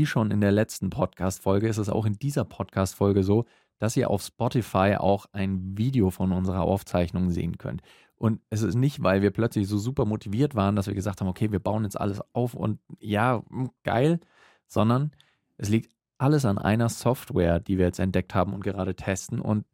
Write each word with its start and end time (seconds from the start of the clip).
wie 0.00 0.06
schon 0.06 0.30
in 0.30 0.40
der 0.40 0.50
letzten 0.50 0.88
Podcast-Folge 0.88 1.68
ist 1.68 1.76
es 1.76 1.90
auch 1.90 2.06
in 2.06 2.14
dieser 2.14 2.46
Podcast-Folge 2.46 3.22
so, 3.22 3.44
dass 3.78 3.98
ihr 3.98 4.08
auf 4.08 4.22
Spotify 4.22 4.96
auch 4.98 5.26
ein 5.32 5.76
Video 5.76 6.08
von 6.08 6.32
unserer 6.32 6.62
Aufzeichnung 6.62 7.28
sehen 7.28 7.58
könnt. 7.58 7.82
Und 8.16 8.40
es 8.48 8.62
ist 8.62 8.76
nicht, 8.76 9.02
weil 9.02 9.20
wir 9.20 9.30
plötzlich 9.30 9.68
so 9.68 9.76
super 9.76 10.06
motiviert 10.06 10.54
waren, 10.54 10.74
dass 10.74 10.86
wir 10.86 10.94
gesagt 10.94 11.20
haben, 11.20 11.28
okay, 11.28 11.52
wir 11.52 11.58
bauen 11.58 11.84
jetzt 11.84 12.00
alles 12.00 12.22
auf 12.32 12.54
und 12.54 12.80
ja, 12.98 13.42
hm, 13.50 13.72
geil, 13.82 14.20
sondern 14.66 15.10
es 15.58 15.68
liegt 15.68 15.94
alles 16.16 16.46
an 16.46 16.56
einer 16.56 16.88
Software, 16.88 17.60
die 17.60 17.76
wir 17.76 17.84
jetzt 17.84 18.00
entdeckt 18.00 18.34
haben 18.34 18.54
und 18.54 18.64
gerade 18.64 18.96
testen 18.96 19.38
und 19.38 19.66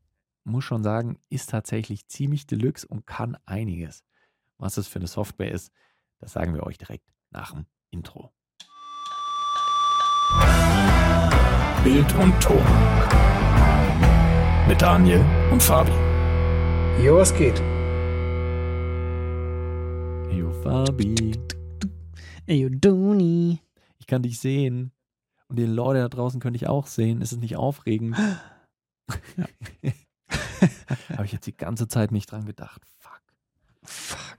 muss 0.43 0.65
schon 0.65 0.83
sagen, 0.83 1.21
ist 1.29 1.51
tatsächlich 1.51 2.09
ziemlich 2.09 2.49
deluxe 2.49 2.85
und 2.85 3.07
kann 3.07 3.37
einiges. 3.47 4.03
Was 4.59 4.77
es 4.77 4.89
für 4.89 4.99
eine 4.99 5.07
Software 5.07 5.53
ist, 5.53 5.71
das 6.19 6.33
sagen 6.33 6.53
wir 6.53 6.65
euch 6.65 6.79
direkt 6.79 7.13
nach 7.31 7.53
dem 7.53 7.67
Intro. 7.91 8.33
Bild 11.85 12.15
und 12.17 12.41
Ton. 12.41 12.63
Mit 14.69 14.83
Daniel 14.83 15.25
und 15.53 15.63
Fabi. 15.63 15.93
Jo, 17.03 17.19
was 17.19 17.33
geht? 17.35 17.59
Yo, 20.37 20.51
Fabi. 20.63 21.39
Ey, 22.47 22.63
yo, 22.63 22.69
Doni. 22.71 23.61
Ich 23.99 24.07
kann 24.07 24.23
dich 24.23 24.41
sehen. 24.41 24.93
Und 25.49 25.59
die 25.59 25.67
Leute 25.67 26.01
da 26.01 26.09
draußen 26.09 26.41
könnte 26.41 26.57
ich 26.57 26.67
auch 26.67 26.87
sehen. 26.87 27.21
Ist 27.21 27.33
es 27.33 27.39
nicht 27.39 27.57
aufregend? 27.57 28.17
Ja. 29.37 29.47
habe 31.17 31.27
ich 31.27 31.33
jetzt 31.33 31.47
die 31.47 31.57
ganze 31.57 31.87
Zeit 31.87 32.11
nicht 32.11 32.33
dran 32.33 32.45
gedacht. 32.45 32.83
Fuck. 32.99 33.23
Fuck. 33.85 34.39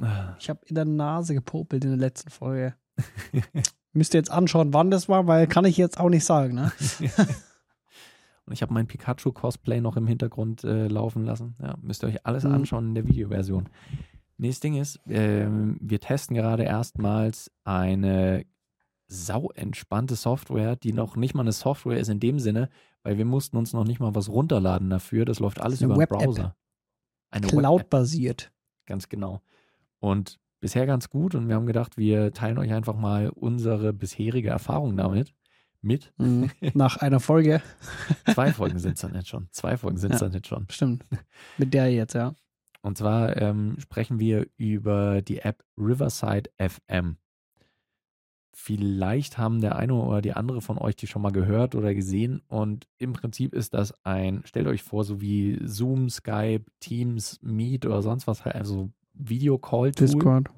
Ah. 0.00 0.36
Ich 0.38 0.48
habe 0.48 0.60
in 0.66 0.74
der 0.74 0.84
Nase 0.84 1.34
gepopelt 1.34 1.84
in 1.84 1.90
der 1.90 1.98
letzten 1.98 2.30
Folge. 2.30 2.74
Müsst 3.96 4.14
ihr 4.14 4.18
jetzt 4.18 4.30
anschauen, 4.30 4.74
wann 4.74 4.90
das 4.90 5.08
war, 5.08 5.26
weil 5.26 5.46
kann 5.46 5.64
ich 5.64 5.76
jetzt 5.76 5.98
auch 5.98 6.10
nicht 6.10 6.24
sagen, 6.24 6.54
ne? 6.54 6.72
Und 8.46 8.52
ich 8.52 8.62
habe 8.62 8.72
mein 8.72 8.86
Pikachu-Cosplay 8.86 9.80
noch 9.80 9.96
im 9.96 10.06
Hintergrund 10.06 10.62
äh, 10.62 10.86
laufen 10.86 11.24
lassen. 11.24 11.56
Ja, 11.60 11.76
müsst 11.80 12.04
ihr 12.04 12.08
euch 12.08 12.26
alles 12.26 12.44
mhm. 12.44 12.52
anschauen 12.52 12.88
in 12.88 12.94
der 12.94 13.06
Videoversion. 13.06 13.68
Nächstes 14.36 14.60
Ding 14.60 14.76
ist, 14.76 15.04
äh, 15.08 15.48
wir 15.48 15.98
testen 15.98 16.36
gerade 16.36 16.62
erstmals 16.62 17.50
eine 17.64 18.44
sau 19.08 19.50
entspannte 19.52 20.14
Software, 20.14 20.76
die 20.76 20.92
noch 20.92 21.16
nicht 21.16 21.34
mal 21.34 21.42
eine 21.42 21.52
Software 21.52 21.98
ist 21.98 22.08
in 22.08 22.20
dem 22.20 22.38
Sinne, 22.38 22.68
weil 23.02 23.18
wir 23.18 23.24
mussten 23.24 23.56
uns 23.56 23.72
noch 23.72 23.84
nicht 23.84 23.98
mal 23.98 24.14
was 24.14 24.28
runterladen 24.28 24.90
dafür. 24.90 25.24
Das 25.24 25.40
läuft 25.40 25.60
alles 25.60 25.82
eine 25.82 25.94
über 25.94 26.04
den 26.04 26.08
Browser. 26.08 26.56
Eine 27.30 27.46
Cloud-basiert. 27.46 28.52
Ganz 28.84 29.08
genau. 29.08 29.40
Und 30.00 30.38
bisher 30.60 30.86
ganz 30.86 31.10
gut 31.10 31.34
und 31.34 31.48
wir 31.48 31.54
haben 31.54 31.66
gedacht, 31.66 31.96
wir 31.96 32.32
teilen 32.32 32.58
euch 32.58 32.72
einfach 32.72 32.96
mal 32.96 33.28
unsere 33.30 33.92
bisherige 33.92 34.48
Erfahrung 34.48 34.96
damit 34.96 35.34
mit. 35.82 36.12
Mhm. 36.18 36.50
Nach 36.74 36.96
einer 36.98 37.20
Folge. 37.20 37.62
Zwei 38.32 38.52
Folgen 38.52 38.78
sind 38.80 38.94
es 38.94 39.00
dann 39.00 39.14
jetzt 39.14 39.28
schon. 39.28 39.48
Zwei 39.52 39.76
Folgen 39.76 39.96
sind 39.98 40.14
es 40.14 40.20
ja, 40.20 40.26
dann 40.26 40.34
jetzt 40.34 40.48
schon. 40.48 40.66
Stimmt. 40.70 41.06
Mit 41.58 41.72
der 41.72 41.92
jetzt, 41.92 42.14
ja. 42.14 42.34
Und 42.82 42.98
zwar 42.98 43.36
ähm, 43.40 43.76
sprechen 43.78 44.20
wir 44.20 44.46
über 44.56 45.22
die 45.22 45.38
App 45.38 45.64
Riverside 45.76 46.50
FM. 46.58 47.16
Vielleicht 48.54 49.38
haben 49.38 49.60
der 49.60 49.76
eine 49.76 49.94
oder 49.94 50.22
die 50.22 50.32
andere 50.32 50.62
von 50.62 50.78
euch 50.78 50.96
die 50.96 51.06
schon 51.06 51.20
mal 51.20 51.32
gehört 51.32 51.74
oder 51.74 51.94
gesehen. 51.94 52.42
Und 52.48 52.86
im 52.98 53.12
Prinzip 53.12 53.54
ist 53.54 53.74
das 53.74 53.92
ein, 54.04 54.42
stellt 54.44 54.66
euch 54.66 54.82
vor, 54.82 55.04
so 55.04 55.20
wie 55.20 55.58
Zoom, 55.64 56.08
Skype, 56.08 56.64
Teams, 56.80 57.38
Meet 57.42 57.86
oder 57.86 58.02
sonst 58.02 58.26
was, 58.26 58.42
also 58.42 58.90
Videocall-Tool. 59.18 60.06
Discord. 60.06 60.48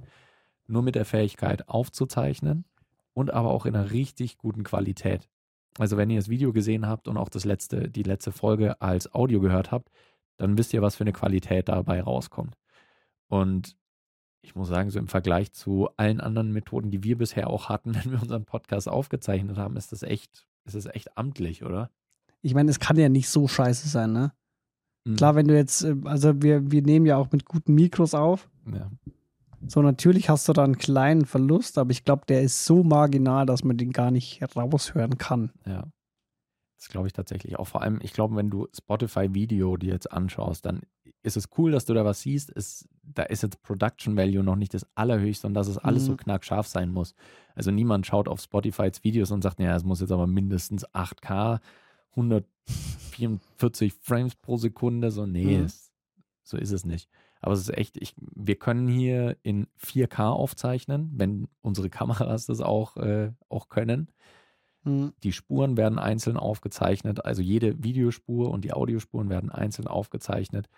Nur 0.66 0.82
mit 0.82 0.94
der 0.94 1.04
Fähigkeit 1.04 1.68
aufzuzeichnen 1.68 2.64
und 3.14 3.32
aber 3.32 3.50
auch 3.50 3.66
in 3.66 3.74
einer 3.74 3.90
richtig 3.90 4.38
guten 4.38 4.64
Qualität. 4.64 5.28
Also 5.78 5.96
wenn 5.96 6.10
ihr 6.10 6.18
das 6.18 6.28
Video 6.28 6.52
gesehen 6.52 6.86
habt 6.86 7.08
und 7.08 7.16
auch 7.16 7.28
das 7.28 7.44
letzte, 7.44 7.88
die 7.88 8.02
letzte 8.02 8.32
Folge 8.32 8.80
als 8.80 9.12
Audio 9.14 9.40
gehört 9.40 9.70
habt, 9.70 9.90
dann 10.36 10.58
wisst 10.58 10.72
ihr, 10.74 10.82
was 10.82 10.96
für 10.96 11.04
eine 11.04 11.12
Qualität 11.12 11.68
dabei 11.68 12.02
rauskommt. 12.02 12.56
Und 13.28 13.76
ich 14.42 14.54
muss 14.54 14.68
sagen, 14.68 14.90
so 14.90 14.98
im 14.98 15.08
Vergleich 15.08 15.52
zu 15.52 15.88
allen 15.96 16.20
anderen 16.20 16.52
Methoden, 16.52 16.90
die 16.90 17.02
wir 17.02 17.18
bisher 17.18 17.48
auch 17.48 17.68
hatten, 17.68 17.94
wenn 17.94 18.10
wir 18.12 18.22
unseren 18.22 18.44
Podcast 18.44 18.88
aufgezeichnet 18.88 19.56
haben, 19.56 19.76
ist 19.76 19.92
das 19.92 20.02
echt, 20.02 20.46
ist 20.64 20.76
das 20.76 20.86
echt 20.86 21.16
amtlich, 21.16 21.64
oder? 21.64 21.90
Ich 22.40 22.54
meine, 22.54 22.70
es 22.70 22.78
kann 22.78 22.96
ja 22.96 23.08
nicht 23.08 23.28
so 23.28 23.48
scheiße 23.48 23.88
sein, 23.88 24.12
ne? 24.12 24.32
Mhm. 25.04 25.16
Klar, 25.16 25.34
wenn 25.34 25.48
du 25.48 25.56
jetzt, 25.56 25.84
äh, 25.84 25.96
also 26.04 26.42
wir, 26.42 26.70
wir 26.70 26.82
nehmen 26.82 27.06
ja 27.06 27.16
auch 27.16 27.30
mit 27.32 27.44
guten 27.44 27.74
Mikros 27.74 28.14
auf. 28.14 28.48
Ja. 28.72 28.90
So, 29.66 29.82
natürlich 29.82 30.28
hast 30.28 30.48
du 30.48 30.52
da 30.52 30.64
einen 30.64 30.78
kleinen 30.78 31.24
Verlust, 31.24 31.78
aber 31.78 31.90
ich 31.90 32.04
glaube, 32.04 32.22
der 32.28 32.42
ist 32.42 32.64
so 32.64 32.84
marginal, 32.84 33.44
dass 33.44 33.64
man 33.64 33.76
den 33.76 33.90
gar 33.90 34.10
nicht 34.10 34.40
raushören 34.56 35.18
kann. 35.18 35.52
Ja. 35.66 35.84
Das 36.78 36.88
glaube 36.88 37.08
ich 37.08 37.12
tatsächlich 37.12 37.58
auch. 37.58 37.66
Vor 37.66 37.82
allem, 37.82 37.98
ich 38.02 38.12
glaube, 38.12 38.36
wenn 38.36 38.50
du 38.50 38.68
Spotify-Video 38.72 39.76
dir 39.76 39.92
jetzt 39.92 40.12
anschaust, 40.12 40.64
dann 40.64 40.82
ist 41.24 41.36
es 41.36 41.48
cool, 41.58 41.72
dass 41.72 41.86
du 41.86 41.94
da 41.94 42.04
was 42.04 42.20
siehst. 42.20 42.52
Es, 42.54 42.88
da 43.02 43.24
ist 43.24 43.42
jetzt 43.42 43.62
Production 43.62 44.16
Value 44.16 44.44
noch 44.44 44.54
nicht 44.54 44.74
das 44.74 44.86
allerhöchste 44.94 45.48
und 45.48 45.54
dass 45.54 45.66
es 45.66 45.78
alles 45.78 46.04
mhm. 46.04 46.06
so 46.06 46.16
knackscharf 46.16 46.68
sein 46.68 46.90
muss. 46.90 47.14
Also 47.56 47.72
niemand 47.72 48.06
schaut 48.06 48.28
auf 48.28 48.40
Spotifys 48.40 49.02
Videos 49.02 49.32
und 49.32 49.42
sagt, 49.42 49.58
ja, 49.58 49.74
es 49.74 49.82
muss 49.82 50.00
jetzt 50.00 50.12
aber 50.12 50.28
mindestens 50.28 50.86
8K, 50.90 51.58
144 52.18 53.94
Frames 53.94 54.34
pro 54.34 54.56
Sekunde. 54.56 55.10
So, 55.10 55.26
nee, 55.26 55.58
mhm. 55.58 55.64
es, 55.64 55.92
so 56.42 56.56
ist 56.56 56.72
es 56.72 56.84
nicht. 56.84 57.08
Aber 57.40 57.54
es 57.54 57.60
ist 57.60 57.76
echt, 57.76 57.96
ich, 57.96 58.14
wir 58.18 58.56
können 58.56 58.88
hier 58.88 59.36
in 59.42 59.68
4K 59.80 60.28
aufzeichnen, 60.28 61.10
wenn 61.14 61.48
unsere 61.60 61.90
Kameras 61.90 62.46
das 62.46 62.60
auch, 62.60 62.96
äh, 62.96 63.32
auch 63.48 63.68
können. 63.68 64.10
Mhm. 64.84 65.12
Die 65.22 65.32
Spuren 65.32 65.76
werden 65.76 65.98
einzeln 65.98 66.36
aufgezeichnet, 66.36 67.24
also 67.24 67.42
jede 67.42 67.82
Videospur 67.82 68.50
und 68.50 68.64
die 68.64 68.72
Audiospuren 68.72 69.28
werden 69.30 69.50
einzeln 69.50 69.86
aufgezeichnet. 69.86 70.68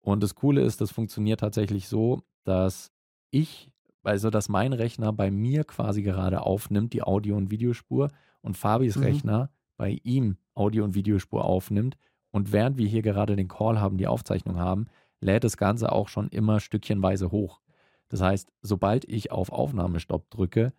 Und 0.00 0.22
das 0.22 0.34
Coole 0.34 0.60
ist, 0.60 0.82
das 0.82 0.90
funktioniert 0.90 1.40
tatsächlich 1.40 1.88
so, 1.88 2.22
dass 2.44 2.92
ich, 3.30 3.70
also 4.02 4.28
dass 4.28 4.50
mein 4.50 4.74
Rechner 4.74 5.14
bei 5.14 5.30
mir 5.30 5.64
quasi 5.64 6.02
gerade 6.02 6.42
aufnimmt, 6.42 6.92
die 6.92 7.02
Audio- 7.02 7.36
und 7.36 7.50
Videospur, 7.50 8.10
und 8.44 8.58
Fabis 8.58 8.96
mhm. 8.96 9.02
Rechner 9.02 9.50
bei 9.76 9.98
ihm 10.02 10.36
Audio- 10.54 10.84
und 10.84 10.94
Videospur 10.94 11.44
aufnimmt. 11.44 11.96
Und 12.30 12.52
während 12.52 12.78
wir 12.78 12.88
hier 12.88 13.02
gerade 13.02 13.36
den 13.36 13.48
Call 13.48 13.80
haben, 13.80 13.96
die 13.96 14.06
Aufzeichnung 14.06 14.58
haben, 14.58 14.86
lädt 15.20 15.44
das 15.44 15.56
Ganze 15.56 15.92
auch 15.92 16.08
schon 16.08 16.28
immer 16.28 16.60
stückchenweise 16.60 17.30
hoch. 17.30 17.60
Das 18.08 18.20
heißt, 18.20 18.52
sobald 18.62 19.04
ich 19.06 19.32
auf 19.32 19.50
Aufnahmestopp 19.50 20.30
drücke, 20.30 20.72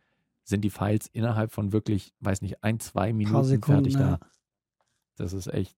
sind 0.43 0.61
die 0.61 0.69
Files 0.69 1.07
innerhalb 1.07 1.51
von 1.51 1.73
wirklich, 1.73 2.13
weiß 2.19 2.41
nicht, 2.41 2.63
ein, 2.63 2.79
zwei 2.79 3.13
Minuten 3.13 3.43
Sekunden, 3.43 3.83
fertig 3.85 3.93
ja. 3.99 4.17
da. 4.17 4.27
Das 5.15 5.33
ist 5.33 5.47
echt 5.47 5.75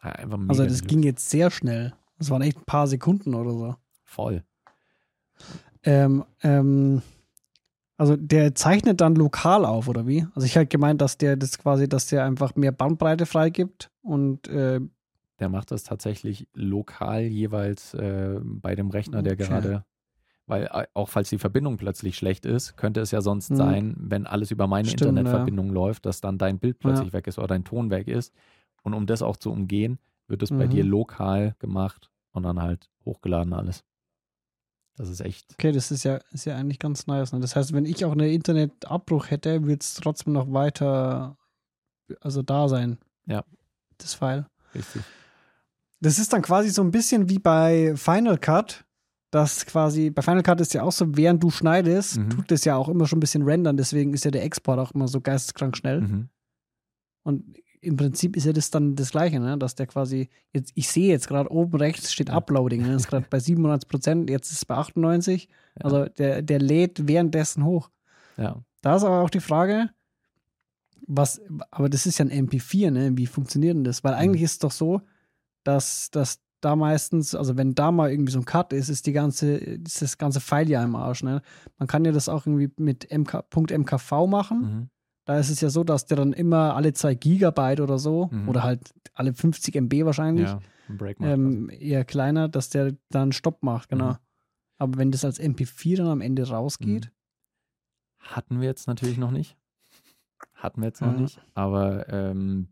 einfach 0.00 0.38
mega 0.38 0.50
Also 0.50 0.64
das 0.64 0.84
ging 0.84 1.02
jetzt 1.02 1.28
sehr 1.28 1.50
schnell. 1.50 1.92
Das 2.18 2.30
waren 2.30 2.42
echt 2.42 2.58
ein 2.58 2.64
paar 2.64 2.86
Sekunden 2.86 3.34
oder 3.34 3.50
so. 3.52 3.76
Voll. 4.04 4.44
Ähm, 5.82 6.24
ähm, 6.42 7.02
also 8.00 8.16
der 8.16 8.54
zeichnet 8.54 9.02
dann 9.02 9.14
lokal 9.14 9.66
auf, 9.66 9.86
oder 9.86 10.06
wie? 10.06 10.26
Also 10.34 10.46
ich 10.46 10.56
halt 10.56 10.70
gemeint, 10.70 11.02
dass 11.02 11.18
der 11.18 11.36
das 11.36 11.58
quasi, 11.58 11.86
dass 11.86 12.06
der 12.06 12.24
einfach 12.24 12.56
mehr 12.56 12.72
Bandbreite 12.72 13.26
freigibt 13.26 13.90
und 14.00 14.48
äh, 14.48 14.80
der 15.38 15.48
macht 15.50 15.70
das 15.70 15.82
tatsächlich 15.82 16.48
lokal 16.54 17.20
jeweils 17.24 17.92
äh, 17.92 18.40
bei 18.42 18.74
dem 18.74 18.88
Rechner, 18.88 19.22
der 19.22 19.34
okay. 19.34 19.44
gerade 19.44 19.84
weil 20.46 20.64
äh, 20.72 20.86
auch 20.94 21.10
falls 21.10 21.28
die 21.28 21.36
Verbindung 21.36 21.76
plötzlich 21.76 22.16
schlecht 22.16 22.46
ist, 22.46 22.78
könnte 22.78 23.02
es 23.02 23.10
ja 23.10 23.20
sonst 23.20 23.50
mhm. 23.50 23.56
sein, 23.56 23.96
wenn 23.98 24.26
alles 24.26 24.50
über 24.50 24.66
meine 24.66 24.88
Stimmt, 24.88 25.10
Internetverbindung 25.10 25.66
ja. 25.66 25.72
läuft, 25.74 26.06
dass 26.06 26.22
dann 26.22 26.38
dein 26.38 26.58
Bild 26.58 26.78
plötzlich 26.78 27.08
ja. 27.08 27.12
weg 27.12 27.26
ist 27.26 27.36
oder 27.36 27.48
dein 27.48 27.64
Ton 27.64 27.90
weg 27.90 28.08
ist. 28.08 28.32
Und 28.82 28.94
um 28.94 29.04
das 29.04 29.20
auch 29.20 29.36
zu 29.36 29.52
umgehen, 29.52 29.98
wird 30.26 30.42
es 30.42 30.50
mhm. 30.50 30.58
bei 30.58 30.68
dir 30.68 30.84
mhm. 30.84 30.90
lokal 30.90 31.54
gemacht 31.58 32.10
und 32.32 32.44
dann 32.44 32.62
halt 32.62 32.88
hochgeladen 33.04 33.52
alles. 33.52 33.84
Das 35.00 35.08
ist 35.08 35.20
echt. 35.20 35.46
Okay, 35.54 35.72
das 35.72 35.90
ist 35.90 36.04
ja, 36.04 36.20
ist 36.30 36.44
ja 36.44 36.56
eigentlich 36.56 36.78
ganz 36.78 37.06
nice. 37.06 37.32
Ne? 37.32 37.40
Das 37.40 37.56
heißt, 37.56 37.72
wenn 37.72 37.86
ich 37.86 38.04
auch 38.04 38.12
einen 38.12 38.28
Internetabbruch 38.28 39.30
hätte, 39.30 39.62
würde 39.62 39.78
es 39.80 39.94
trotzdem 39.94 40.34
noch 40.34 40.52
weiter, 40.52 41.38
also 42.20 42.42
da 42.42 42.68
sein. 42.68 42.98
Ja. 43.24 43.44
Das 43.96 44.12
File. 44.12 44.46
Richtig. 44.74 45.02
Das 46.00 46.18
ist 46.18 46.34
dann 46.34 46.42
quasi 46.42 46.68
so 46.68 46.82
ein 46.82 46.90
bisschen 46.90 47.30
wie 47.30 47.38
bei 47.38 47.94
Final 47.96 48.36
Cut 48.36 48.84
dass 49.30 49.64
quasi, 49.64 50.10
bei 50.10 50.22
Final 50.22 50.42
Cut 50.42 50.60
ist 50.60 50.74
ja 50.74 50.82
auch 50.82 50.90
so, 50.90 51.16
während 51.16 51.40
du 51.40 51.50
schneidest, 51.50 52.18
mhm. 52.18 52.30
tut 52.30 52.50
das 52.50 52.64
ja 52.64 52.74
auch 52.74 52.88
immer 52.88 53.06
schon 53.06 53.18
ein 53.18 53.20
bisschen 53.20 53.42
rendern, 53.42 53.76
deswegen 53.76 54.12
ist 54.12 54.24
ja 54.24 54.32
der 54.32 54.42
Export 54.42 54.80
auch 54.80 54.90
immer 54.90 55.06
so 55.06 55.20
geisteskrank 55.20 55.76
schnell. 55.76 56.00
Mhm. 56.00 56.28
Und 57.22 57.58
im 57.80 57.96
Prinzip 57.96 58.36
ist 58.36 58.46
ja 58.46 58.52
das 58.52 58.70
dann 58.70 58.94
das 58.94 59.10
Gleiche, 59.10 59.40
ne? 59.40 59.56
dass 59.58 59.74
der 59.74 59.86
quasi, 59.86 60.28
jetzt, 60.52 60.72
ich 60.74 60.88
sehe 60.88 61.08
jetzt 61.08 61.28
gerade 61.28 61.50
oben 61.50 61.78
rechts 61.78 62.12
steht 62.12 62.30
Uploading, 62.30 62.82
ne? 62.82 62.92
das 62.92 63.02
ist 63.02 63.08
gerade 63.08 63.26
bei 63.28 63.40
97 63.40 63.88
Prozent, 63.88 64.30
jetzt 64.30 64.50
ist 64.50 64.58
es 64.58 64.64
bei 64.64 64.76
98, 64.76 65.48
ja. 65.48 65.84
also 65.84 66.04
der, 66.06 66.42
der 66.42 66.58
lädt 66.58 67.08
währenddessen 67.08 67.64
hoch. 67.64 67.90
Ja. 68.36 68.62
Da 68.82 68.96
ist 68.96 69.04
aber 69.04 69.20
auch 69.20 69.30
die 69.30 69.40
Frage, 69.40 69.90
was, 71.06 71.40
aber 71.70 71.88
das 71.88 72.06
ist 72.06 72.18
ja 72.18 72.24
ein 72.26 72.48
MP4, 72.48 72.90
ne? 72.90 73.16
Wie 73.16 73.26
funktioniert 73.26 73.74
denn 73.74 73.84
das? 73.84 74.04
Weil 74.04 74.12
mhm. 74.12 74.18
eigentlich 74.18 74.42
ist 74.42 74.52
es 74.52 74.58
doch 74.60 74.70
so, 74.70 75.02
dass, 75.64 76.10
dass 76.10 76.40
da 76.60 76.76
meistens, 76.76 77.34
also 77.34 77.56
wenn 77.56 77.74
da 77.74 77.90
mal 77.90 78.10
irgendwie 78.10 78.32
so 78.32 78.38
ein 78.38 78.44
Cut 78.44 78.72
ist, 78.72 78.88
ist 78.88 79.06
die 79.06 79.12
ganze, 79.12 79.56
ist 79.56 80.02
das 80.02 80.18
ganze 80.18 80.40
File 80.40 80.68
ja 80.68 80.84
im 80.84 80.94
Arsch. 80.94 81.22
Ne? 81.22 81.42
Man 81.78 81.88
kann 81.88 82.04
ja 82.04 82.12
das 82.12 82.28
auch 82.28 82.46
irgendwie 82.46 82.70
mit 82.76 83.08
MK, 83.10 83.44
.mkv 83.54 84.26
machen. 84.26 84.60
Mhm. 84.60 84.90
Da 85.30 85.38
ist 85.38 85.48
es 85.48 85.60
ja 85.60 85.70
so, 85.70 85.84
dass 85.84 86.06
der 86.06 86.16
dann 86.16 86.32
immer 86.32 86.74
alle 86.74 86.92
zwei 86.92 87.14
Gigabyte 87.14 87.80
oder 87.80 87.98
so 88.00 88.28
Mhm. 88.32 88.48
oder 88.48 88.64
halt 88.64 88.92
alle 89.14 89.32
50 89.32 89.76
MB 89.76 90.04
wahrscheinlich 90.04 90.48
Ja, 90.48 90.60
macht 90.88 91.20
ähm, 91.20 91.70
eher 91.70 92.04
kleiner, 92.04 92.48
dass 92.48 92.68
der 92.68 92.96
dann 93.10 93.30
Stopp 93.30 93.62
macht, 93.62 93.88
genau. 93.90 94.10
Mhm. 94.14 94.18
Aber 94.78 94.98
wenn 94.98 95.12
das 95.12 95.24
als 95.24 95.38
MP4 95.38 95.98
dann 95.98 96.08
am 96.08 96.20
Ende 96.20 96.48
rausgeht, 96.48 97.12
Hatten 98.18 98.60
wir 98.60 98.66
jetzt 98.66 98.88
natürlich 98.88 99.18
noch 99.18 99.30
nicht. 99.30 99.56
Hatten 100.54 100.80
wir 100.82 100.88
jetzt 100.88 101.00
noch 101.00 101.12
Ja. 101.12 101.20
nicht. 101.20 101.40
Aber 101.54 102.08
ähm, 102.08 102.66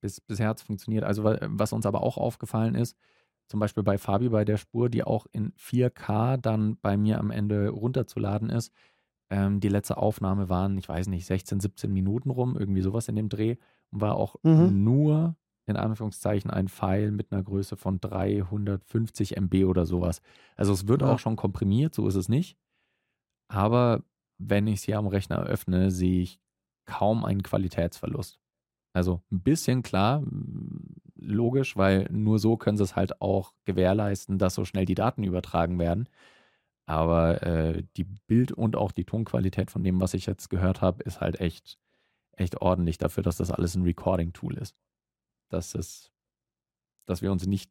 bis, 0.00 0.20
bisher 0.20 0.48
hat 0.48 0.58
es 0.58 0.62
funktioniert. 0.62 1.02
Also 1.04 1.24
wa- 1.24 1.38
was 1.42 1.72
uns 1.72 1.84
aber 1.84 2.02
auch 2.04 2.16
aufgefallen 2.16 2.74
ist, 2.76 2.96
zum 3.48 3.58
Beispiel 3.60 3.82
bei 3.82 3.98
Fabi 3.98 4.28
bei 4.28 4.44
der 4.44 4.56
Spur, 4.56 4.88
die 4.88 5.02
auch 5.02 5.26
in 5.32 5.52
4K 5.56 6.36
dann 6.36 6.78
bei 6.80 6.96
mir 6.96 7.18
am 7.18 7.30
Ende 7.32 7.70
runterzuladen 7.70 8.50
ist. 8.50 8.72
Ähm, 9.32 9.60
die 9.60 9.68
letzte 9.68 9.96
Aufnahme 9.96 10.48
waren, 10.50 10.76
ich 10.78 10.88
weiß 10.88 11.08
nicht, 11.08 11.26
16, 11.26 11.60
17 11.60 11.92
Minuten 11.92 12.30
rum, 12.30 12.56
irgendwie 12.58 12.82
sowas 12.82 13.08
in 13.08 13.16
dem 13.16 13.30
Dreh. 13.30 13.56
Und 13.90 14.00
war 14.02 14.16
auch 14.16 14.36
Mhm. 14.44 14.84
nur 14.84 15.36
in 15.66 15.76
Anführungszeichen 15.76 16.50
ein 16.50 16.68
Pfeil 16.68 17.12
mit 17.12 17.32
einer 17.32 17.42
Größe 17.42 17.76
von 17.76 18.00
350 18.00 19.36
MB 19.36 19.64
oder 19.66 19.86
sowas. 19.86 20.20
Also 20.56 20.72
es 20.72 20.88
wird 20.88 21.02
Ja. 21.02 21.08
auch 21.14 21.18
schon 21.18 21.36
komprimiert, 21.36 21.94
so 21.94 22.06
ist 22.08 22.16
es 22.16 22.28
nicht. 22.28 22.58
Aber 23.48 24.04
wenn 24.38 24.66
ich 24.66 24.76
es 24.80 24.84
hier 24.84 24.98
am 24.98 25.06
Rechner 25.06 25.42
öffne, 25.44 25.90
sehe 25.90 26.22
ich 26.22 26.40
kaum 26.86 27.24
einen 27.24 27.42
Qualitätsverlust. 27.42 28.40
Also 28.94 29.22
ein 29.32 29.42
bisschen 29.42 29.82
klar, 29.82 30.22
logisch, 31.16 31.76
weil 31.76 32.08
nur 32.10 32.38
so 32.38 32.56
können 32.56 32.76
sie 32.76 32.84
es 32.84 32.96
halt 32.96 33.20
auch 33.22 33.54
gewährleisten, 33.64 34.38
dass 34.38 34.54
so 34.54 34.64
schnell 34.64 34.84
die 34.84 34.94
Daten 34.94 35.22
übertragen 35.22 35.78
werden. 35.78 36.08
Aber 36.86 37.42
äh, 37.42 37.82
die 37.96 38.04
Bild- 38.04 38.52
und 38.52 38.76
auch 38.76 38.92
die 38.92 39.04
Tonqualität 39.04 39.70
von 39.70 39.84
dem, 39.84 40.00
was 40.00 40.14
ich 40.14 40.26
jetzt 40.26 40.50
gehört 40.50 40.80
habe, 40.80 41.02
ist 41.04 41.20
halt 41.20 41.40
echt, 41.40 41.78
echt 42.32 42.60
ordentlich 42.60 42.98
dafür, 42.98 43.22
dass 43.22 43.36
das 43.36 43.50
alles 43.50 43.74
ein 43.76 43.82
Recording-Tool 43.82 44.54
ist. 44.58 44.74
Dass 45.48 45.74
es, 45.74 46.10
dass 47.06 47.22
wir 47.22 47.30
uns 47.30 47.46
nicht 47.46 47.70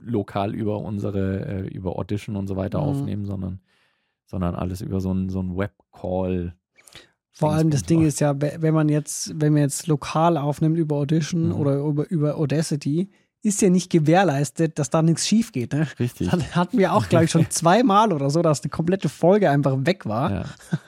lokal 0.00 0.54
über 0.54 0.78
unsere, 0.78 1.46
äh, 1.46 1.68
über 1.68 1.96
Audition 1.98 2.36
und 2.36 2.48
so 2.48 2.56
weiter 2.56 2.80
Mhm. 2.80 2.84
aufnehmen, 2.86 3.24
sondern, 3.26 3.60
sondern 4.26 4.54
alles 4.54 4.80
über 4.80 5.00
so 5.00 5.12
ein, 5.12 5.28
so 5.30 5.40
ein 5.40 5.56
Webcall. 5.56 6.54
vor 7.34 7.52
allem 7.52 7.70
das 7.70 7.84
Ding 7.84 8.02
ist 8.04 8.20
ja, 8.20 8.38
we- 8.40 8.56
wenn 8.58 8.74
man 8.74 8.88
jetzt, 8.88 9.40
wenn 9.40 9.52
man 9.54 9.62
jetzt 9.62 9.86
lokal 9.86 10.36
aufnimmt 10.36 10.76
über 10.76 10.96
Audition 10.96 11.48
Mhm. 11.48 11.54
oder 11.54 11.76
über, 11.78 12.10
über 12.10 12.36
Audacity, 12.36 13.10
ist 13.42 13.60
ja 13.60 13.70
nicht 13.70 13.90
gewährleistet, 13.90 14.78
dass 14.78 14.90
da 14.90 15.02
nichts 15.02 15.26
schief 15.26 15.52
geht. 15.52 15.72
Ne? 15.72 15.86
Richtig. 15.98 16.30
Das 16.30 16.54
hatten 16.56 16.78
wir 16.78 16.92
auch, 16.92 17.08
glaube 17.08 17.24
ich, 17.24 17.30
schon 17.30 17.46
zweimal 17.50 18.12
oder 18.12 18.30
so, 18.30 18.40
dass 18.42 18.60
die 18.60 18.68
komplette 18.68 19.08
Folge 19.08 19.50
einfach 19.50 19.76
weg 19.80 20.06
war. 20.06 20.30
Ja. 20.32 20.44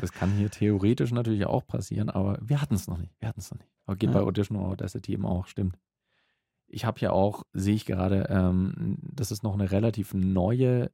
Das 0.00 0.10
kann 0.12 0.32
hier 0.32 0.50
theoretisch 0.50 1.12
natürlich 1.12 1.46
auch 1.46 1.64
passieren, 1.66 2.10
aber 2.10 2.36
wir 2.42 2.60
hatten 2.60 2.74
es 2.74 2.88
noch 2.88 2.98
nicht. 2.98 3.12
Wir 3.20 3.28
hatten 3.28 3.38
es 3.38 3.52
noch 3.52 3.58
nicht. 3.58 3.70
Aber 3.86 3.96
geht 3.96 4.10
Ja. 4.10 4.14
bei 4.18 4.22
Audition 4.26 4.58
Audacity 4.58 5.12
eben 5.12 5.24
auch, 5.24 5.46
stimmt. 5.46 5.78
Ich 6.66 6.84
habe 6.84 6.98
ja 6.98 7.12
auch, 7.12 7.44
sehe 7.52 7.76
ich 7.76 7.86
gerade, 7.86 8.26
ähm, 8.28 8.96
das 9.02 9.30
ist 9.30 9.44
noch 9.44 9.54
eine 9.54 9.70
relativ 9.70 10.12
neue 10.12 10.90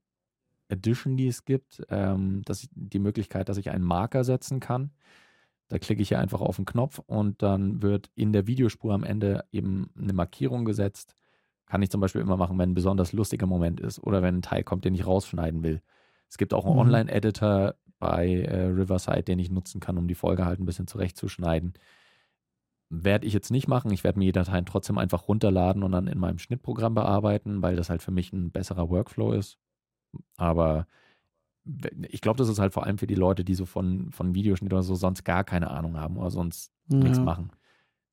Edition, 0.69 1.17
die 1.17 1.29
es 1.29 1.47
gibt. 1.47 1.83
Ähm, 1.89 2.43
dass 2.45 2.63
ich, 2.65 2.69
die 2.75 2.99
Möglichkeit, 2.99 3.49
dass 3.49 3.57
ich 3.57 3.71
einen 3.71 3.85
Marker 3.85 4.23
setzen 4.25 4.61
kann. 4.61 4.91
Da 5.71 5.79
klicke 5.79 6.03
ich 6.03 6.11
hier 6.11 6.21
einfach 6.21 6.43
auf 6.43 6.57
den 6.57 6.67
Knopf 6.67 7.01
und 7.07 7.43
dann 7.43 7.83
wird 7.83 8.11
in 8.17 8.35
der 8.35 8.47
Videospur 8.49 8.95
am 8.95 9.05
Ende 9.05 9.47
eben 9.53 9.91
eine 9.99 10.13
Markierung 10.15 10.67
gesetzt. 10.67 11.17
Kann 11.67 11.83
ich 11.83 11.91
zum 11.91 12.03
Beispiel 12.03 12.23
immer 12.23 12.37
machen, 12.37 12.59
wenn 12.59 12.73
ein 12.73 12.75
besonders 12.75 13.13
lustiger 13.15 13.47
Moment 13.47 13.81
ist 13.81 14.01
oder 14.01 14.23
wenn 14.23 14.39
ein 14.39 14.43
Teil 14.43 14.65
kommt, 14.65 14.85
den 14.85 14.95
ich 14.97 15.07
rausschneiden 15.07 15.63
will. 15.65 15.83
Es 16.29 16.39
gibt 16.39 16.55
auch 16.55 16.67
einen 16.67 16.75
Mhm. 16.75 16.81
Online-Editor 16.81 17.77
bei 18.01 18.29
äh, 18.43 18.67
Riverside, 18.67 19.25
den 19.25 19.39
ich 19.41 19.51
nutzen 19.51 19.81
kann, 19.81 19.99
um 19.99 20.09
die 20.09 20.17
Folge 20.17 20.47
halt 20.47 20.61
ein 20.61 20.67
bisschen 20.67 20.89
zurechtzuschneiden. 20.89 21.75
Werde 22.93 23.27
ich 23.27 23.33
jetzt 23.33 23.53
nicht 23.53 23.69
machen. 23.69 23.93
Ich 23.93 24.03
werde 24.03 24.19
mir 24.19 24.27
die 24.27 24.33
Dateien 24.33 24.67
trotzdem 24.67 24.99
einfach 24.99 25.29
runterladen 25.29 25.85
und 25.85 25.93
dann 25.93 26.09
in 26.09 26.19
meinem 26.19 26.39
Schnittprogramm 26.41 26.95
bearbeiten, 26.95 27.63
weil 27.63 27.77
das 27.77 27.89
halt 27.89 28.03
für 28.03 28.11
mich 28.11 28.33
ein 28.33 28.51
besserer 28.51 28.91
Workflow 28.91 29.33
ist. 29.33 29.59
Aber 30.39 30.87
ich 32.09 32.21
glaube, 32.21 32.39
das 32.39 32.49
ist 32.49 32.59
halt 32.59 32.73
vor 32.73 32.85
allem 32.85 32.99
für 32.99 33.07
die 33.07 33.15
Leute, 33.15 33.45
die 33.45 33.55
so 33.55 33.67
von, 33.67 34.11
von 34.13 34.35
Videoschnitt 34.35 34.73
oder 34.73 34.83
so 34.83 34.95
sonst 34.95 35.25
gar 35.25 35.45
keine 35.45 35.71
Ahnung 35.71 35.97
haben 35.99 36.17
oder 36.17 36.31
sonst 36.31 36.73
nichts 36.89 37.19
Ja. 37.19 37.25
machen. 37.25 37.51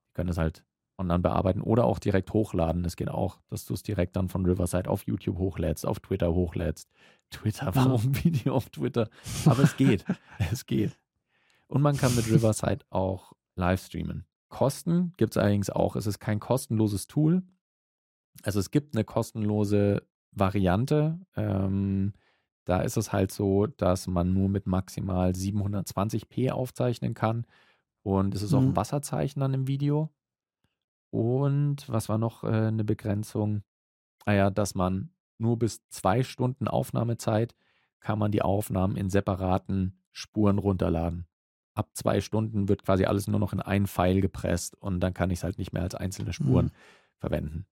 Die 0.09 0.13
können 0.13 0.27
das 0.27 0.37
halt 0.37 0.63
online 0.99 1.19
bearbeiten 1.19 1.61
oder 1.61 1.85
auch 1.85 1.99
direkt 1.99 2.33
hochladen. 2.33 2.83
Das 2.83 2.95
geht 2.95 3.09
auch, 3.09 3.39
dass 3.49 3.65
du 3.65 3.73
es 3.73 3.83
direkt 3.83 4.15
dann 4.15 4.29
von 4.29 4.45
Riverside 4.45 4.89
auf 4.89 5.03
YouTube 5.05 5.37
hochlädst, 5.37 5.85
auf 5.85 5.99
Twitter 5.99 6.33
hochlädst. 6.33 6.89
Twitter, 7.29 7.73
warum 7.75 8.01
Video 8.23 8.55
auf 8.55 8.69
Twitter? 8.69 9.09
Aber 9.45 9.63
es 9.63 9.77
geht. 9.77 10.05
es 10.51 10.65
geht. 10.65 10.97
Und 11.67 11.81
man 11.81 11.97
kann 11.97 12.15
mit 12.15 12.27
Riverside 12.27 12.79
auch 12.89 13.33
live 13.55 13.83
streamen. 13.85 14.25
Kosten 14.49 15.13
gibt 15.17 15.33
es 15.33 15.37
allerdings 15.37 15.69
auch. 15.69 15.95
Es 15.95 16.07
ist 16.07 16.19
kein 16.19 16.39
kostenloses 16.39 17.07
Tool. 17.07 17.43
Also 18.43 18.59
es 18.59 18.71
gibt 18.71 18.95
eine 18.95 19.03
kostenlose 19.03 20.03
Variante. 20.31 21.19
Ähm, 21.35 22.13
da 22.67 22.81
ist 22.81 22.97
es 22.97 23.13
halt 23.13 23.31
so, 23.31 23.67
dass 23.67 24.07
man 24.07 24.33
nur 24.33 24.49
mit 24.49 24.67
maximal 24.67 25.33
720p 25.35 26.51
aufzeichnen 26.51 27.13
kann. 27.13 27.45
Und 28.03 28.35
es 28.35 28.41
ist 28.41 28.53
auch 28.53 28.61
Mhm. 28.61 28.69
ein 28.69 28.75
Wasserzeichen 28.75 29.39
dann 29.39 29.53
im 29.53 29.67
Video. 29.67 30.11
Und 31.11 31.87
was 31.89 32.09
war 32.09 32.17
noch 32.17 32.43
äh, 32.43 32.47
eine 32.47 32.83
Begrenzung? 32.83 33.63
Ah 34.25 34.33
ja, 34.33 34.49
dass 34.49 34.75
man 34.75 35.11
nur 35.37 35.57
bis 35.57 35.81
zwei 35.89 36.23
Stunden 36.23 36.67
Aufnahmezeit 36.67 37.55
kann 37.99 38.19
man 38.19 38.31
die 38.31 38.41
Aufnahmen 38.41 38.95
in 38.97 39.09
separaten 39.09 40.01
Spuren 40.11 40.57
runterladen. 40.57 41.27
Ab 41.73 41.89
zwei 41.93 42.21
Stunden 42.21 42.67
wird 42.69 42.83
quasi 42.83 43.05
alles 43.05 43.27
nur 43.27 43.39
noch 43.39 43.53
in 43.53 43.61
einen 43.61 43.87
Pfeil 43.87 44.19
gepresst 44.21 44.75
und 44.81 44.99
dann 44.99 45.13
kann 45.13 45.29
ich 45.29 45.39
es 45.39 45.43
halt 45.43 45.57
nicht 45.59 45.73
mehr 45.73 45.83
als 45.83 45.95
einzelne 45.95 46.33
Spuren 46.33 46.65
Mhm. 46.65 46.71
verwenden. 47.19 47.65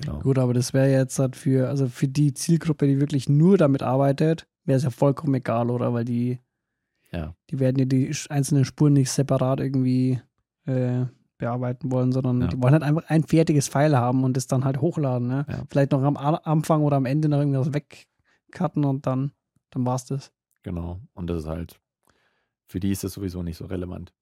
Genau. 0.00 0.20
Gut, 0.20 0.38
aber 0.38 0.54
das 0.54 0.72
wäre 0.72 0.90
jetzt 0.90 1.18
halt 1.18 1.36
für, 1.36 1.68
also 1.68 1.86
für 1.86 2.08
die 2.08 2.32
Zielgruppe, 2.34 2.86
die 2.86 3.00
wirklich 3.00 3.28
nur 3.28 3.58
damit 3.58 3.82
arbeitet, 3.82 4.46
wäre 4.64 4.76
es 4.76 4.84
ja 4.84 4.90
vollkommen 4.90 5.34
egal, 5.34 5.70
oder? 5.70 5.92
Weil 5.92 6.04
die, 6.04 6.38
Ja. 7.12 7.34
die 7.50 7.58
werden 7.58 7.78
ja 7.78 7.84
die 7.84 8.10
einzelnen 8.30 8.64
Spuren 8.64 8.94
nicht 8.94 9.10
separat 9.10 9.60
irgendwie 9.60 10.20
äh, 10.66 11.04
bearbeiten 11.38 11.90
wollen, 11.92 12.12
sondern 12.12 12.40
Ja. 12.42 12.46
die 12.48 12.62
wollen 12.62 12.72
halt 12.72 12.82
einfach 12.82 13.04
ein 13.08 13.24
fertiges 13.24 13.68
File 13.68 13.96
haben 13.96 14.24
und 14.24 14.36
das 14.36 14.46
dann 14.46 14.64
halt 14.64 14.80
hochladen. 14.80 15.28
Ne? 15.28 15.44
Ja. 15.48 15.62
Vielleicht 15.68 15.92
noch 15.92 16.02
am 16.02 16.16
Anfang 16.16 16.82
oder 16.82 16.96
am 16.96 17.04
Ende 17.06 17.28
noch 17.28 17.38
irgendwas 17.38 17.72
wegcutten 17.74 18.84
und 18.84 19.06
dann, 19.06 19.32
dann 19.70 19.84
war's 19.84 20.06
das. 20.06 20.32
Genau. 20.62 21.00
Und 21.14 21.28
das 21.28 21.42
ist 21.42 21.48
halt, 21.48 21.80
für 22.66 22.80
die 22.80 22.92
ist 22.92 23.04
das 23.04 23.12
sowieso 23.14 23.42
nicht 23.42 23.56
so 23.58 23.66
relevant. 23.66 24.12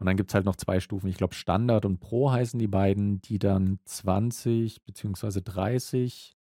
Und 0.00 0.06
dann 0.06 0.16
gibt 0.16 0.30
es 0.30 0.34
halt 0.34 0.46
noch 0.46 0.56
zwei 0.56 0.80
Stufen. 0.80 1.08
Ich 1.08 1.16
glaube, 1.18 1.34
Standard 1.34 1.84
und 1.84 2.00
Pro 2.00 2.32
heißen 2.32 2.58
die 2.58 2.66
beiden, 2.66 3.20
die 3.20 3.38
dann 3.38 3.78
20 3.84 4.82
beziehungsweise 4.82 5.42
30 5.42 6.36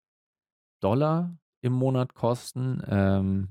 Dollar 0.80 1.38
im 1.62 1.74
Monat 1.74 2.14
kosten. 2.16 2.82
Ähm, 2.88 3.50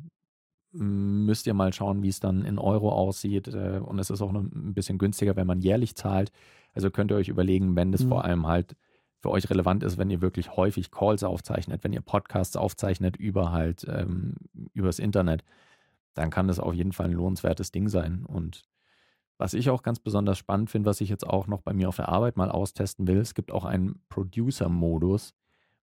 müsst 0.72 1.46
ihr 1.46 1.54
mal 1.54 1.72
schauen, 1.72 2.02
wie 2.02 2.08
es 2.08 2.20
dann 2.20 2.44
in 2.44 2.58
Euro 2.58 2.90
aussieht. 2.90 3.48
Äh, 3.48 3.80
und 3.84 3.98
es 3.98 4.10
ist 4.10 4.22
auch 4.22 4.32
noch 4.32 4.40
ein 4.42 4.74
bisschen 4.74 4.98
günstiger, 4.98 5.36
wenn 5.36 5.46
man 5.46 5.60
jährlich 5.60 5.94
zahlt. 5.94 6.30
Also 6.74 6.90
könnt 6.90 7.10
ihr 7.10 7.16
euch 7.16 7.28
überlegen, 7.28 7.76
wenn 7.76 7.92
das 7.92 8.04
Mhm. 8.04 8.08
vor 8.08 8.24
allem 8.24 8.46
halt 8.46 8.76
für 9.20 9.30
euch 9.30 9.50
relevant 9.50 9.82
ist, 9.82 9.98
wenn 9.98 10.10
ihr 10.10 10.20
wirklich 10.20 10.56
häufig 10.56 10.90
Calls 10.90 11.24
aufzeichnet, 11.24 11.84
wenn 11.84 11.92
ihr 11.92 12.00
Podcasts 12.02 12.56
aufzeichnet 12.56 13.16
über 13.16 13.50
halt 13.52 13.84
ähm, 13.88 14.36
übers 14.74 15.00
Internet, 15.00 15.42
dann 16.14 16.30
kann 16.30 16.48
das 16.48 16.60
auf 16.60 16.72
jeden 16.72 16.92
Fall 16.92 17.06
ein 17.06 17.12
lohnenswertes 17.12 17.72
Ding 17.72 17.88
sein. 17.88 18.24
Und 18.24 18.62
was 19.38 19.54
ich 19.54 19.70
auch 19.70 19.82
ganz 19.82 20.00
besonders 20.00 20.36
spannend 20.38 20.70
finde, 20.70 20.90
was 20.90 21.00
ich 21.00 21.08
jetzt 21.08 21.26
auch 21.26 21.46
noch 21.46 21.62
bei 21.62 21.72
mir 21.72 21.88
auf 21.88 21.96
der 21.96 22.08
Arbeit 22.08 22.36
mal 22.36 22.50
austesten 22.50 23.06
will, 23.06 23.18
es 23.18 23.34
gibt 23.34 23.52
auch 23.52 23.64
einen 23.64 24.02
Producer-Modus, 24.08 25.34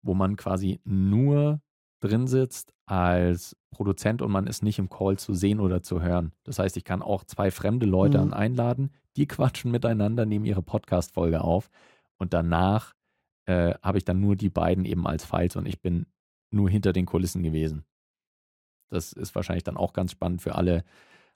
wo 0.02 0.14
man 0.14 0.36
quasi 0.36 0.80
nur 0.84 1.62
drin 2.02 2.28
sitzt 2.28 2.74
als 2.86 3.56
Produzent 3.72 4.22
und 4.22 4.32
man 4.32 4.48
ist 4.48 4.62
nicht 4.64 4.78
im 4.80 4.90
Call 4.90 5.18
zu 5.18 5.34
sehen 5.34 5.60
oder 5.60 5.82
zu 5.82 6.02
hören. 6.02 6.34
Das 6.44 6.60
heißt, 6.60 6.76
ich 6.78 6.84
kann 6.84 7.02
auch 7.02 7.24
zwei 7.24 7.50
fremde 7.52 7.86
Leute 7.86 8.18
Mhm. 8.24 8.34
einladen, 8.34 8.92
die 9.16 9.28
quatschen 9.28 9.72
miteinander, 9.72 10.26
nehmen 10.26 10.46
ihre 10.46 10.62
Podcast-Folge 10.62 11.42
auf 11.42 11.70
und 12.18 12.34
danach 12.34 12.94
äh, 13.46 13.74
habe 13.82 13.98
ich 13.98 14.06
dann 14.06 14.20
nur 14.20 14.36
die 14.36 14.50
beiden 14.50 14.86
eben 14.86 15.06
als 15.08 15.26
Files 15.26 15.56
und 15.56 15.66
ich 15.66 15.82
bin 15.82 16.08
nur 16.52 16.70
hinter 16.70 16.92
den 16.94 17.06
Kulissen 17.06 17.44
gewesen. 17.44 17.84
Das 18.90 19.12
ist 19.14 19.34
wahrscheinlich 19.36 19.64
dann 19.64 19.78
auch 19.78 19.94
ganz 19.94 20.12
spannend 20.12 20.42
für 20.42 20.56
alle, 20.56 20.84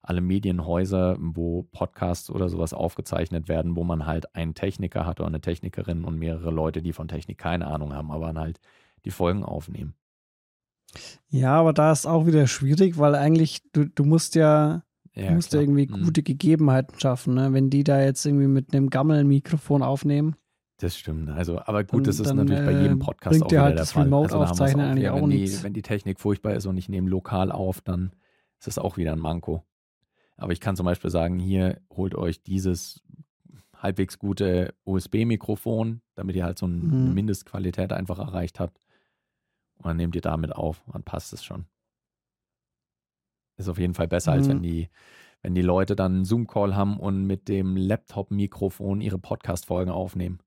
alle 0.07 0.21
Medienhäuser, 0.21 1.17
wo 1.19 1.63
Podcasts 1.63 2.29
oder 2.29 2.49
sowas 2.49 2.73
aufgezeichnet 2.73 3.47
werden, 3.49 3.75
wo 3.75 3.83
man 3.83 4.05
halt 4.05 4.35
einen 4.35 4.53
Techniker 4.53 5.05
hat 5.05 5.19
oder 5.19 5.27
eine 5.27 5.41
Technikerin 5.41 6.03
und 6.05 6.17
mehrere 6.17 6.51
Leute, 6.51 6.81
die 6.81 6.93
von 6.93 7.07
Technik 7.07 7.37
keine 7.37 7.67
Ahnung 7.67 7.93
haben, 7.93 8.11
aber 8.11 8.27
dann 8.27 8.39
halt 8.39 8.59
die 9.05 9.11
Folgen 9.11 9.43
aufnehmen. 9.43 9.95
Ja, 11.29 11.55
aber 11.59 11.73
da 11.73 11.91
ist 11.91 12.05
auch 12.05 12.25
wieder 12.25 12.47
schwierig, 12.47 12.97
weil 12.97 13.15
eigentlich, 13.15 13.61
du, 13.73 13.85
du 13.85 14.05
musst 14.05 14.35
ja, 14.35 14.83
Ja, 15.13 15.27
du 15.29 15.33
musst 15.33 15.53
ja 15.53 15.59
irgendwie 15.59 15.87
Mhm. 15.87 16.03
gute 16.03 16.23
Gegebenheiten 16.23 16.99
schaffen, 16.99 17.33
ne? 17.33 17.51
Wenn 17.53 17.69
die 17.69 17.83
da 17.83 18.01
jetzt 18.01 18.25
irgendwie 18.25 18.47
mit 18.47 18.73
einem 18.73 18.89
Gammelmikrofon 18.89 19.83
aufnehmen. 19.83 20.35
Das 20.79 20.95
stimmt. 20.95 21.29
Also, 21.29 21.59
aber 21.59 21.83
gut, 21.83 22.07
das 22.07 22.19
ist 22.19 22.27
dann, 22.29 22.37
natürlich 22.37 22.63
bei 22.63 22.71
äh, 22.73 22.81
jedem 22.83 22.99
Podcast 22.99 23.31
bringt 23.31 23.43
auch 23.45 23.51
wieder 23.51 23.63
halt 23.63 23.73
der 23.73 23.81
das 23.81 23.91
Fall. 23.93 24.03
Remote 24.03 24.33
also, 24.33 24.43
aufzeichnen 24.51 24.85
auch 24.85 24.89
eigentlich 24.91 25.03
wieder. 25.05 25.13
auch 25.15 25.21
wenn, 25.23 25.29
die, 25.31 25.37
nichts. 25.39 25.63
wenn 25.63 25.73
die 25.73 25.81
Technik 25.81 26.19
furchtbar 26.19 26.53
ist 26.53 26.65
und 26.67 26.77
ich 26.77 26.87
nehme 26.87 27.09
lokal 27.09 27.51
auf, 27.51 27.81
dann 27.81 28.11
ist 28.59 28.67
es 28.67 28.77
auch 28.77 28.95
wieder 28.95 29.11
ein 29.13 29.19
Manko. 29.19 29.63
Aber 30.37 30.51
ich 30.53 30.59
kann 30.59 30.75
zum 30.75 30.85
Beispiel 30.85 31.09
sagen, 31.09 31.39
hier 31.39 31.81
holt 31.91 32.15
euch 32.15 32.43
dieses 32.43 33.03
halbwegs 33.75 34.17
gute 34.19 34.73
USB-Mikrofon, 34.85 36.01
damit 36.15 36.35
ihr 36.35 36.45
halt 36.45 36.57
so 36.57 36.65
eine 36.65 36.75
Mhm. 36.75 37.13
Mindestqualität 37.13 37.91
einfach 37.93 38.19
erreicht 38.19 38.59
habt. 38.59 38.79
Und 39.77 39.85
dann 39.87 39.97
nehmt 39.97 40.15
ihr 40.15 40.21
damit 40.21 40.55
auf, 40.55 40.83
dann 40.91 41.03
passt 41.03 41.33
es 41.33 41.43
schon. 41.43 41.65
Ist 43.57 43.69
auf 43.69 43.79
jeden 43.79 43.93
Fall 43.93 44.07
besser, 44.07 44.31
als 44.31 44.47
Mhm. 44.47 44.51
wenn 44.51 44.63
die, 44.63 44.89
wenn 45.41 45.55
die 45.55 45.61
Leute 45.61 45.95
dann 45.95 46.15
einen 46.15 46.25
Zoom-Call 46.25 46.75
haben 46.75 46.99
und 46.99 47.25
mit 47.25 47.47
dem 47.47 47.75
Laptop-Mikrofon 47.77 49.01
ihre 49.01 49.19
Podcast-Folgen 49.19 49.91
aufnehmen. 49.91 50.39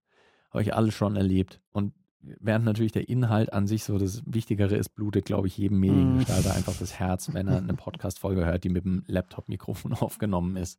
Habe 0.50 0.62
ich 0.62 0.74
alles 0.74 0.94
schon 0.94 1.16
erlebt. 1.16 1.60
Und 1.72 1.94
während 2.22 2.64
natürlich 2.64 2.92
der 2.92 3.08
Inhalt 3.08 3.52
an 3.52 3.66
sich 3.66 3.84
so 3.84 3.98
das 3.98 4.22
Wichtigere 4.26 4.76
ist, 4.76 4.90
blutet, 4.90 5.24
glaube 5.24 5.46
ich, 5.46 5.56
jedem 5.56 5.80
Mediengestalter 5.80 6.54
einfach 6.54 6.76
das 6.78 6.98
Herz, 6.98 7.32
wenn 7.32 7.48
er 7.48 7.58
eine 7.58 7.74
Podcast-Folge 7.74 8.44
hört, 8.44 8.64
die 8.64 8.68
mit 8.68 8.84
dem 8.84 9.02
Laptop-Mikrofon 9.06 9.92
aufgenommen 9.94 10.56
ist. 10.56 10.78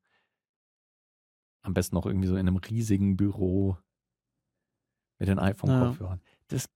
Am 1.64 1.74
besten 1.74 1.96
noch 1.96 2.06
irgendwie 2.06 2.28
so 2.28 2.36
in 2.36 2.48
einem 2.48 2.58
riesigen 2.58 3.18
Büro 3.18 3.78
mit 5.20 5.30
den 5.30 5.40
iPhone-Kopfhörern. 5.40 6.22
Das. 6.48 6.70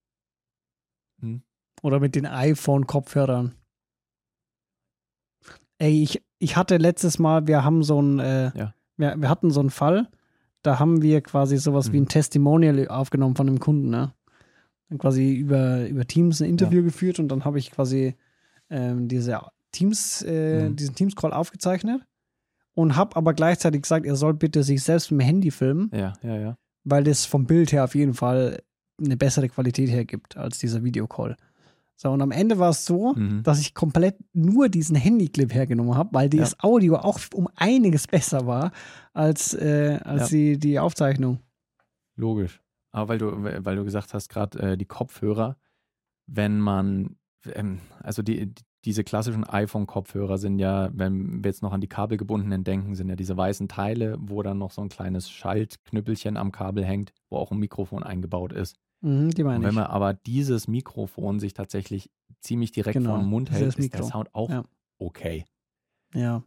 Hm? 1.22 1.42
Oder 1.82 2.00
mit 2.00 2.16
den 2.16 2.26
iPhone-Kopfhörern. 2.28 3.56
Ey, 5.78 6.02
ich, 6.04 6.24
ich 6.40 6.56
hatte 6.56 6.78
letztes 6.78 7.20
Mal, 7.20 7.48
wir 7.48 7.64
haben 7.64 7.84
so 7.84 8.02
ein, 8.02 8.20
äh, 8.20 8.58
Ja. 8.58 8.74
wir, 8.98 9.16
wir 9.18 9.30
hatten 9.30 9.52
so 9.52 9.60
einen 9.60 9.70
Fall, 9.72 10.10
da 10.62 10.80
haben 10.80 11.02
wir 11.02 11.22
quasi 11.22 11.58
sowas 11.58 11.92
wie 11.92 11.98
Mhm. 11.98 12.04
ein 12.06 12.10
Testimonial 12.10 12.88
aufgenommen 12.88 13.36
von 13.36 13.48
einem 13.48 13.60
Kunden, 13.60 13.90
ne? 13.90 14.14
Dann 14.90 14.98
quasi 15.00 15.34
über, 15.34 15.88
über 15.88 16.06
Teams 16.06 16.42
ein 16.42 16.50
Interview 16.50 16.84
geführt 16.84 17.20
und 17.20 17.28
dann 17.30 17.44
habe 17.46 17.58
ich 17.60 17.72
quasi 17.72 18.16
ähm, 18.70 19.08
diese 19.08 19.40
Teams, 19.72 20.22
äh, 20.24 20.70
Mhm. 20.70 20.76
diesen 20.76 20.96
Teams-Call 20.96 21.34
aufgezeichnet 21.34 22.02
und 22.76 22.96
habe 22.96 23.16
aber 23.16 23.34
gleichzeitig 23.34 23.82
gesagt, 23.84 24.06
er 24.06 24.16
soll 24.16 24.34
bitte 24.34 24.64
sich 24.64 24.84
selbst 24.84 25.12
mit 25.12 25.22
dem 25.22 25.26
Handy 25.26 25.52
filmen, 25.52 25.90
Ja, 25.94 26.14
ja, 26.24 26.38
ja. 26.38 26.58
weil 26.84 27.04
das 27.04 27.26
vom 27.26 27.46
Bild 27.46 27.72
her 27.72 27.84
auf 27.84 27.96
jeden 27.96 28.14
Fall 28.14 28.62
eine 29.04 29.18
bessere 29.18 29.50
Qualität 29.50 29.90
hergibt 29.90 30.38
als 30.38 30.60
dieser 30.60 30.84
Videocall. 30.84 31.36
So, 31.98 32.12
und 32.12 32.22
am 32.22 32.32
Ende 32.32 32.60
war 32.60 32.70
es 32.72 32.86
so, 32.86 33.14
Mhm. 33.16 33.42
dass 33.44 33.60
ich 33.60 33.74
komplett 33.74 34.18
nur 34.34 34.68
diesen 34.70 34.96
Handyclip 34.96 35.54
hergenommen 35.54 35.96
habe, 35.96 36.10
weil 36.14 36.30
das 36.30 36.60
Audio 36.60 36.98
auch 36.98 37.20
um 37.34 37.48
einiges 37.56 38.06
besser 38.08 38.46
war 38.48 38.72
als, 39.14 39.54
äh, 39.54 40.00
als 40.04 40.30
Ja. 40.32 40.38
die, 40.38 40.60
die 40.60 40.80
Aufzeichnung. 40.80 41.40
Logisch. 42.18 42.62
Aber 42.96 43.10
weil 43.10 43.18
du, 43.18 43.44
weil 43.44 43.76
du 43.76 43.84
gesagt 43.84 44.14
hast, 44.14 44.30
gerade 44.30 44.60
äh, 44.60 44.78
die 44.78 44.86
Kopfhörer, 44.86 45.58
wenn 46.28 46.60
man, 46.60 47.18
ähm, 47.54 47.82
also 48.02 48.22
die, 48.22 48.48
die- 48.48 48.64
diese 48.86 49.04
klassischen 49.04 49.44
iPhone-Kopfhörer 49.44 50.38
sind 50.38 50.60
ja, 50.60 50.92
wenn 50.94 51.44
wir 51.44 51.50
jetzt 51.50 51.64
noch 51.64 51.74
an 51.74 51.82
die 51.82 51.88
kabelgebundenen 51.88 52.64
denken, 52.64 52.94
sind 52.94 53.10
ja 53.10 53.16
diese 53.16 53.36
weißen 53.36 53.68
Teile, 53.68 54.16
wo 54.20 54.44
dann 54.44 54.60
noch 54.60 54.70
so 54.70 54.84
ein 54.84 54.90
kleines 54.90 55.28
Schaltknüppelchen 55.32 56.38
am 56.38 56.52
Kabel 56.52 56.86
hängt, 56.86 57.12
wo 57.32 57.38
auch 57.38 57.52
ein 57.52 57.58
Mikrofon 57.58 58.04
eingebaut 58.04 58.54
ist. 58.54 58.76
Mhm, 59.02 59.32
die 59.32 59.42
Und 59.42 59.48
meine 59.48 59.64
wenn 59.64 59.70
ich. 59.72 59.76
man 59.76 59.86
aber 59.88 60.14
dieses 60.14 60.68
Mikrofon 60.68 61.40
sich 61.40 61.54
tatsächlich 61.56 62.12
ziemlich 62.42 62.72
direkt 62.74 62.94
Genau, 62.98 63.10
vor 63.10 63.20
den 63.20 63.28
Mund 63.28 63.50
hält, 63.50 63.68
das 63.70 63.76
ist 63.78 63.94
der. 63.94 64.04
Sound 64.04 64.30
auch 64.36 64.50
Ja. 64.52 64.64
okay. 65.00 65.46
Ja. 66.14 66.44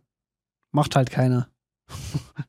Macht 0.71 0.95
halt 0.95 1.11
keiner. 1.11 1.49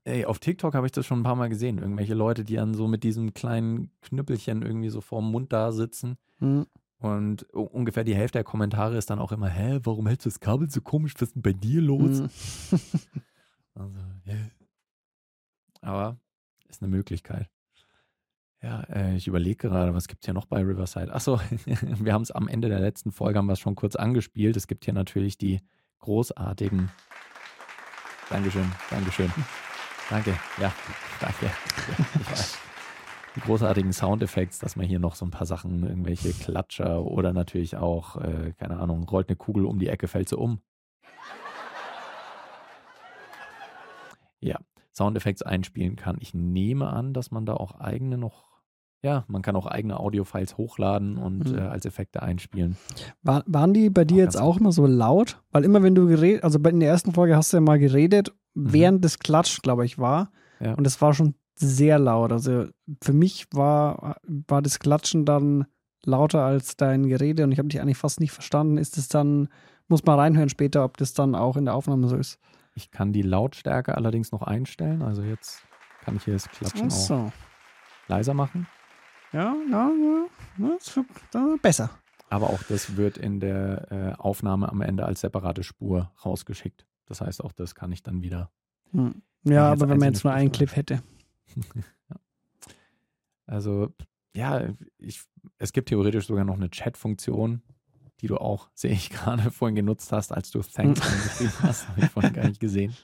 Ey, 0.03 0.25
auf 0.25 0.39
TikTok 0.39 0.73
habe 0.73 0.85
ich 0.85 0.91
das 0.91 1.05
schon 1.05 1.19
ein 1.19 1.23
paar 1.23 1.35
Mal 1.35 1.49
gesehen. 1.49 1.77
Irgendwelche 1.77 2.13
Leute, 2.13 2.43
die 2.43 2.55
dann 2.55 2.73
so 2.73 2.87
mit 2.87 3.03
diesem 3.03 3.33
kleinen 3.33 3.91
Knüppelchen 4.01 4.61
irgendwie 4.61 4.89
so 4.89 5.01
vorm 5.01 5.31
Mund 5.31 5.53
da 5.53 5.71
sitzen. 5.71 6.17
Mhm. 6.39 6.65
Und 6.99 7.43
ungefähr 7.53 8.03
die 8.03 8.15
Hälfte 8.15 8.39
der 8.39 8.43
Kommentare 8.43 8.97
ist 8.97 9.09
dann 9.09 9.19
auch 9.19 9.31
immer, 9.31 9.47
hä, 9.47 9.79
warum 9.83 10.07
hältst 10.07 10.25
du 10.25 10.29
das 10.29 10.41
Kabel 10.41 10.69
so 10.69 10.81
komisch? 10.81 11.13
Was 11.15 11.29
ist 11.29 11.35
denn 11.35 11.41
bei 11.41 11.53
dir 11.53 11.81
los? 11.81 12.21
Mhm. 12.21 12.79
Also, 13.75 13.97
ja. 14.25 14.35
Aber 15.79 16.19
ist 16.67 16.81
eine 16.81 16.91
Möglichkeit. 16.91 17.49
Ja, 18.61 18.81
äh, 18.89 19.15
ich 19.15 19.27
überlege 19.27 19.69
gerade, 19.69 19.93
was 19.93 20.09
gibt 20.09 20.23
es 20.23 20.25
hier 20.25 20.33
noch 20.33 20.47
bei 20.47 20.61
Riverside? 20.61 21.13
Achso, 21.13 21.39
wir 21.65 22.13
haben 22.13 22.23
es 22.23 22.31
am 22.31 22.49
Ende 22.49 22.67
der 22.67 22.81
letzten 22.81 23.13
Folge 23.13 23.39
haben 23.39 23.45
wir 23.45 23.53
es 23.53 23.59
schon 23.59 23.75
kurz 23.75 23.95
angespielt. 23.95 24.57
Es 24.57 24.67
gibt 24.67 24.83
hier 24.83 24.93
natürlich 24.93 25.37
die 25.37 25.61
großartigen. 25.99 26.89
Dankeschön, 28.29 28.71
Dankeschön. 28.89 29.31
Danke, 30.09 30.37
ja, 30.59 30.71
danke. 31.19 31.51
Ich 32.19 32.31
weiß. 32.31 32.57
Die 33.35 33.41
großartigen 33.41 33.93
Soundeffekte, 33.93 34.57
dass 34.59 34.75
man 34.75 34.87
hier 34.87 34.99
noch 34.99 35.15
so 35.15 35.23
ein 35.25 35.31
paar 35.31 35.45
Sachen, 35.45 35.83
irgendwelche 35.83 36.33
Klatscher 36.33 37.03
oder 37.03 37.31
natürlich 37.31 37.77
auch, 37.77 38.15
äh, 38.17 38.53
keine 38.57 38.79
Ahnung, 38.79 39.07
rollt 39.07 39.29
eine 39.29 39.35
Kugel 39.35 39.65
um 39.65 39.77
die 39.77 39.87
Ecke, 39.87 40.07
fällt 40.07 40.29
sie 40.29 40.37
um. 40.37 40.61
Ja, 44.39 44.57
Soundeffekte 44.93 45.45
einspielen 45.45 45.95
kann. 45.95 46.17
Ich 46.19 46.33
nehme 46.33 46.89
an, 46.89 47.13
dass 47.13 47.29
man 47.29 47.45
da 47.45 47.53
auch 47.53 47.79
eigene 47.79 48.17
noch, 48.17 48.48
ja, 49.01 49.23
man 49.27 49.41
kann 49.41 49.55
auch 49.55 49.65
eigene 49.65 49.99
Audiofiles 49.99 50.57
hochladen 50.57 51.17
und 51.17 51.51
Mhm. 51.51 51.57
äh, 51.57 51.61
als 51.61 51.85
Effekte 51.85 52.21
einspielen. 52.21 52.75
War, 53.23 53.43
waren 53.47 53.73
die 53.73 53.89
bei 53.89 54.03
dir 54.05 54.15
Auch 54.23 54.25
jetzt 54.25 54.39
auch 54.39 54.57
immer 54.57 54.71
so 54.71 54.85
laut? 54.85 55.41
Weil 55.51 55.63
immer 55.63 55.81
wenn 55.83 55.95
du 55.95 56.07
geredet, 56.07 56.43
also 56.43 56.59
in 56.59 56.79
der 56.79 56.89
ersten 56.89 57.13
Folge 57.13 57.35
hast 57.35 57.53
du 57.53 57.57
ja 57.57 57.61
mal 57.61 57.79
geredet, 57.79 58.33
während 58.55 59.05
das 59.05 59.19
Klatsch, 59.19 59.61
glaube 59.61 59.85
ich, 59.85 59.97
war. 59.99 60.31
Mhm. 60.59 60.65
Ja. 60.65 60.73
Und 60.73 60.85
es 60.87 61.01
war 61.01 61.13
schon 61.13 61.35
sehr 61.55 61.99
laut. 61.99 62.31
Also 62.31 62.65
für 63.01 63.13
mich 63.13 63.47
war, 63.53 64.17
war 64.27 64.61
das 64.61 64.79
Klatschen 64.79 65.25
dann 65.25 65.65
lauter 66.05 66.43
als 66.43 66.77
dein 66.77 67.07
Gerede 67.07 67.43
und 67.43 67.51
ich 67.51 67.59
habe 67.59 67.67
dich 67.67 67.81
eigentlich 67.81 67.97
fast 67.97 68.19
nicht 68.21 68.31
verstanden. 68.31 68.77
Ist 68.77 68.97
es 68.97 69.07
dann, 69.09 69.49
muss 69.89 70.05
man 70.05 70.17
reinhören 70.19 70.49
später, 70.49 70.83
ob 70.85 70.97
das 70.97 71.13
dann 71.13 71.35
auch 71.35 71.57
in 71.57 71.65
der 71.65 71.73
Aufnahme 71.75 72.07
so 72.07 72.15
ist. 72.15 72.39
Ich 72.75 72.91
kann 72.91 73.11
die 73.11 73.21
Lautstärke 73.21 73.95
allerdings 73.97 74.31
noch 74.31 74.41
einstellen. 74.41 75.01
Also 75.01 75.21
jetzt 75.23 75.61
kann 76.05 76.15
ich 76.15 76.23
hier 76.23 76.33
das 76.33 76.49
Klatschen 76.49 76.87
Ach 76.89 76.95
auch 76.95 76.97
so. 76.97 77.31
leiser 78.07 78.33
machen. 78.33 78.67
Ja, 79.31 79.55
ja, 79.69 79.91
ja. 80.57 81.57
besser. 81.61 81.89
Aber 82.29 82.49
auch 82.49 82.61
das 82.63 82.95
wird 82.95 83.17
in 83.17 83.39
der 83.39 83.91
äh, 83.91 84.21
Aufnahme 84.21 84.69
am 84.69 84.81
Ende 84.81 85.05
als 85.05 85.21
separate 85.21 85.63
Spur 85.63 86.11
rausgeschickt. 86.23 86.85
Das 87.05 87.21
heißt, 87.21 87.43
auch 87.43 87.51
das 87.51 87.73
kann 87.73 87.91
ich 87.91 88.03
dann 88.03 88.21
wieder. 88.21 88.51
Hm. 88.91 89.21
Ja, 89.43 89.71
aber 89.71 89.89
wenn 89.89 89.97
man 89.97 90.13
jetzt 90.13 90.23
nur 90.23 90.33
einen. 90.33 90.51
Clip 90.51 90.75
hätte. 90.75 91.01
ja. 92.09 92.15
Also, 93.47 93.93
ja, 94.35 94.69
ich, 94.97 95.23
es 95.57 95.73
gibt 95.73 95.89
theoretisch 95.89 96.27
sogar 96.27 96.45
noch 96.45 96.55
eine 96.55 96.69
Chat-Funktion, 96.69 97.63
die 98.21 98.27
du 98.27 98.37
auch, 98.37 98.69
sehe 98.75 98.91
ich 98.91 99.09
gerade, 99.09 99.49
vorhin 99.51 99.75
genutzt 99.75 100.11
hast, 100.11 100.31
als 100.31 100.51
du 100.51 100.61
Thanks 100.61 101.01
angeschrieben 101.01 101.53
hast. 101.61 101.87
Habe 101.89 102.01
ich 102.01 102.09
vorhin 102.09 102.33
gar 102.33 102.47
nicht 102.47 102.59
gesehen. 102.59 102.95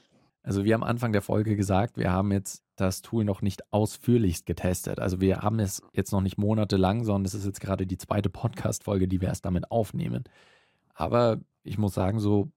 Also, 0.46 0.64
wir 0.64 0.74
haben 0.74 0.84
Anfang 0.84 1.12
der 1.12 1.22
Folge 1.22 1.56
gesagt, 1.56 1.98
wir 1.98 2.12
haben 2.12 2.30
jetzt 2.30 2.62
das 2.76 3.02
Tool 3.02 3.24
noch 3.24 3.42
nicht 3.42 3.72
ausführlichst 3.72 4.46
getestet. 4.46 5.00
Also, 5.00 5.20
wir 5.20 5.38
haben 5.38 5.58
es 5.58 5.82
jetzt 5.92 6.12
noch 6.12 6.20
nicht 6.20 6.38
monatelang, 6.38 7.02
sondern 7.02 7.24
es 7.24 7.34
ist 7.34 7.46
jetzt 7.46 7.60
gerade 7.60 7.84
die 7.84 7.98
zweite 7.98 8.30
Podcast-Folge, 8.30 9.08
die 9.08 9.20
wir 9.20 9.26
erst 9.26 9.44
damit 9.44 9.72
aufnehmen. 9.72 10.22
Aber 10.94 11.40
ich 11.64 11.78
muss 11.78 11.94
sagen, 11.94 12.20
so 12.20 12.52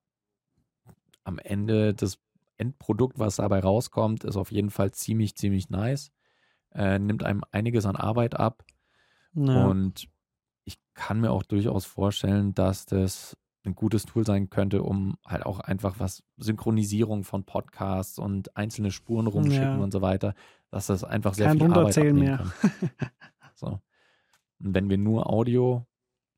am 1.24 1.40
Ende 1.40 1.96
das 1.96 2.20
Endprodukt, 2.58 3.18
was 3.18 3.38
dabei 3.38 3.60
rauskommt, 3.60 4.24
ist 4.24 4.38
auf 4.38 4.52
jeden 4.52 4.70
Fall 4.70 4.92
ziemlich, 4.92 5.36
ziemlich 5.36 5.72
nice. 5.72 6.12
Äh, 6.76 7.00
nimmt 7.00 7.24
einem 7.24 7.42
einiges 7.52 7.88
an 7.88 7.96
Arbeit 7.96 8.36
ab. 8.36 8.64
Ja. 9.34 9.66
Und 9.66 10.08
ich 10.64 10.78
kann 10.94 11.22
mir 11.22 11.32
auch 11.32 11.42
durchaus 11.42 11.86
vorstellen, 11.86 12.54
dass 12.54 12.86
das 12.86 13.36
ein 13.66 13.76
gutes 13.76 14.06
Tool 14.06 14.26
sein 14.26 14.50
könnte, 14.50 14.84
um 14.84 15.18
halt 15.28 15.46
auch 15.46 15.60
einfach 15.60 16.00
was 16.00 16.24
Synchronisierung 16.38 17.24
von 17.24 17.44
Podcasts 17.44 18.18
und 18.18 18.56
einzelne 18.56 18.92
Spuren 18.92 19.28
rumschicken 19.28 19.78
Ja. 19.78 19.84
und 19.84 19.92
so 19.92 20.02
weiter, 20.02 20.34
dass 20.72 20.88
das 20.88 21.04
einfach 21.04 21.34
sehr 21.34 21.48
Kein 21.48 21.60
viel 21.60 21.74
Arbeit 21.74 21.98
abnehmen 21.98 22.20
mehr. 22.20 22.38
kann. 22.38 22.52
So. 23.56 23.68
Und 24.62 24.74
wenn 24.74 24.90
wir 24.90 24.98
nur 24.98 25.30
Audio 25.30 25.86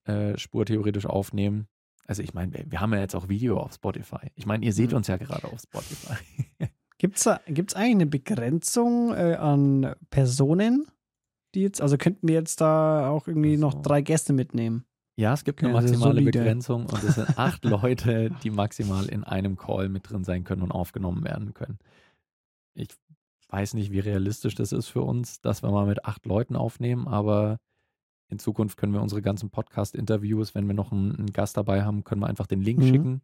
äh, 0.06 0.36
Spur 0.38 0.66
theoretisch 0.66 1.06
aufnehmen, 1.06 1.68
also 2.08 2.24
ich 2.24 2.34
meine, 2.34 2.52
wir, 2.54 2.66
wir 2.72 2.82
haben 2.82 2.94
ja 2.94 3.00
jetzt 3.00 3.14
auch 3.16 3.30
Video 3.30 3.60
auf 3.60 3.74
Spotify. 3.74 4.32
Ich 4.34 4.48
meine, 4.48 4.66
ihr 4.66 4.74
seht 4.74 4.90
Mhm. 4.92 4.98
uns 4.98 5.08
ja 5.08 5.18
gerade 5.18 5.46
auf 5.48 5.60
Spotify. 5.62 6.16
Gibt 6.98 7.18
es 7.18 7.30
gibt's 7.48 7.76
eigentlich 7.76 7.92
eine 7.96 8.06
Begrenzung 8.08 9.14
äh, 9.14 9.36
an 9.36 9.94
Personen, 10.10 10.88
die 11.54 11.62
jetzt, 11.62 11.82
also 11.82 11.98
könnten 11.98 12.28
wir 12.28 12.36
jetzt 12.36 12.62
da 12.62 13.10
auch 13.10 13.28
irgendwie 13.28 13.54
Ach 13.56 13.60
so. 13.60 13.62
noch 13.68 13.82
drei 13.84 14.02
Gäste 14.02 14.34
mitnehmen? 14.34 14.86
Ja, 15.22 15.34
es 15.34 15.44
gibt 15.44 15.64
eine 15.64 15.72
maximale. 15.74 16.22
Begrenzung 16.24 16.88
und 16.88 17.04
es 17.04 17.16
sind 17.16 17.38
acht 17.38 17.64
Leute, 17.64 18.32
die 18.44 18.50
maximal 18.50 19.06
in 19.06 19.24
einem 19.24 19.56
Call 19.56 19.88
mit 19.88 20.10
drin 20.10 20.24
sein 20.24 20.44
können 20.44 20.64
und 20.64 20.72
aufgenommen 20.72 21.24
werden 21.24 21.54
können. 21.54 21.78
Ich 22.74 22.90
weiß 23.50 23.76
nicht, 23.76 23.92
wie 23.92 24.00
realistisch 24.00 24.56
das 24.56 24.72
ist 24.72 24.88
für 24.88 25.02
uns, 25.04 25.40
dass 25.42 25.62
wir 25.62 25.70
mal 25.70 25.86
mit 25.86 26.06
acht 26.06 26.26
Leuten 26.26 26.56
aufnehmen, 26.56 27.08
aber 27.08 27.60
in 28.30 28.40
Zukunft 28.40 28.78
können 28.78 28.94
wir 28.94 29.02
unsere 29.02 29.22
ganzen 29.22 29.52
Podcast-Interviews, 29.52 30.56
wenn 30.56 30.66
wir 30.66 30.74
noch 30.74 30.92
einen, 30.92 31.16
einen 31.16 31.32
Gast 31.34 31.56
dabei 31.56 31.84
haben, 31.84 32.04
können 32.04 32.22
wir 32.22 32.28
einfach 32.28 32.48
den 32.48 32.62
Link 32.62 32.80
Mhm. 32.80 32.88
schicken. 32.88 33.22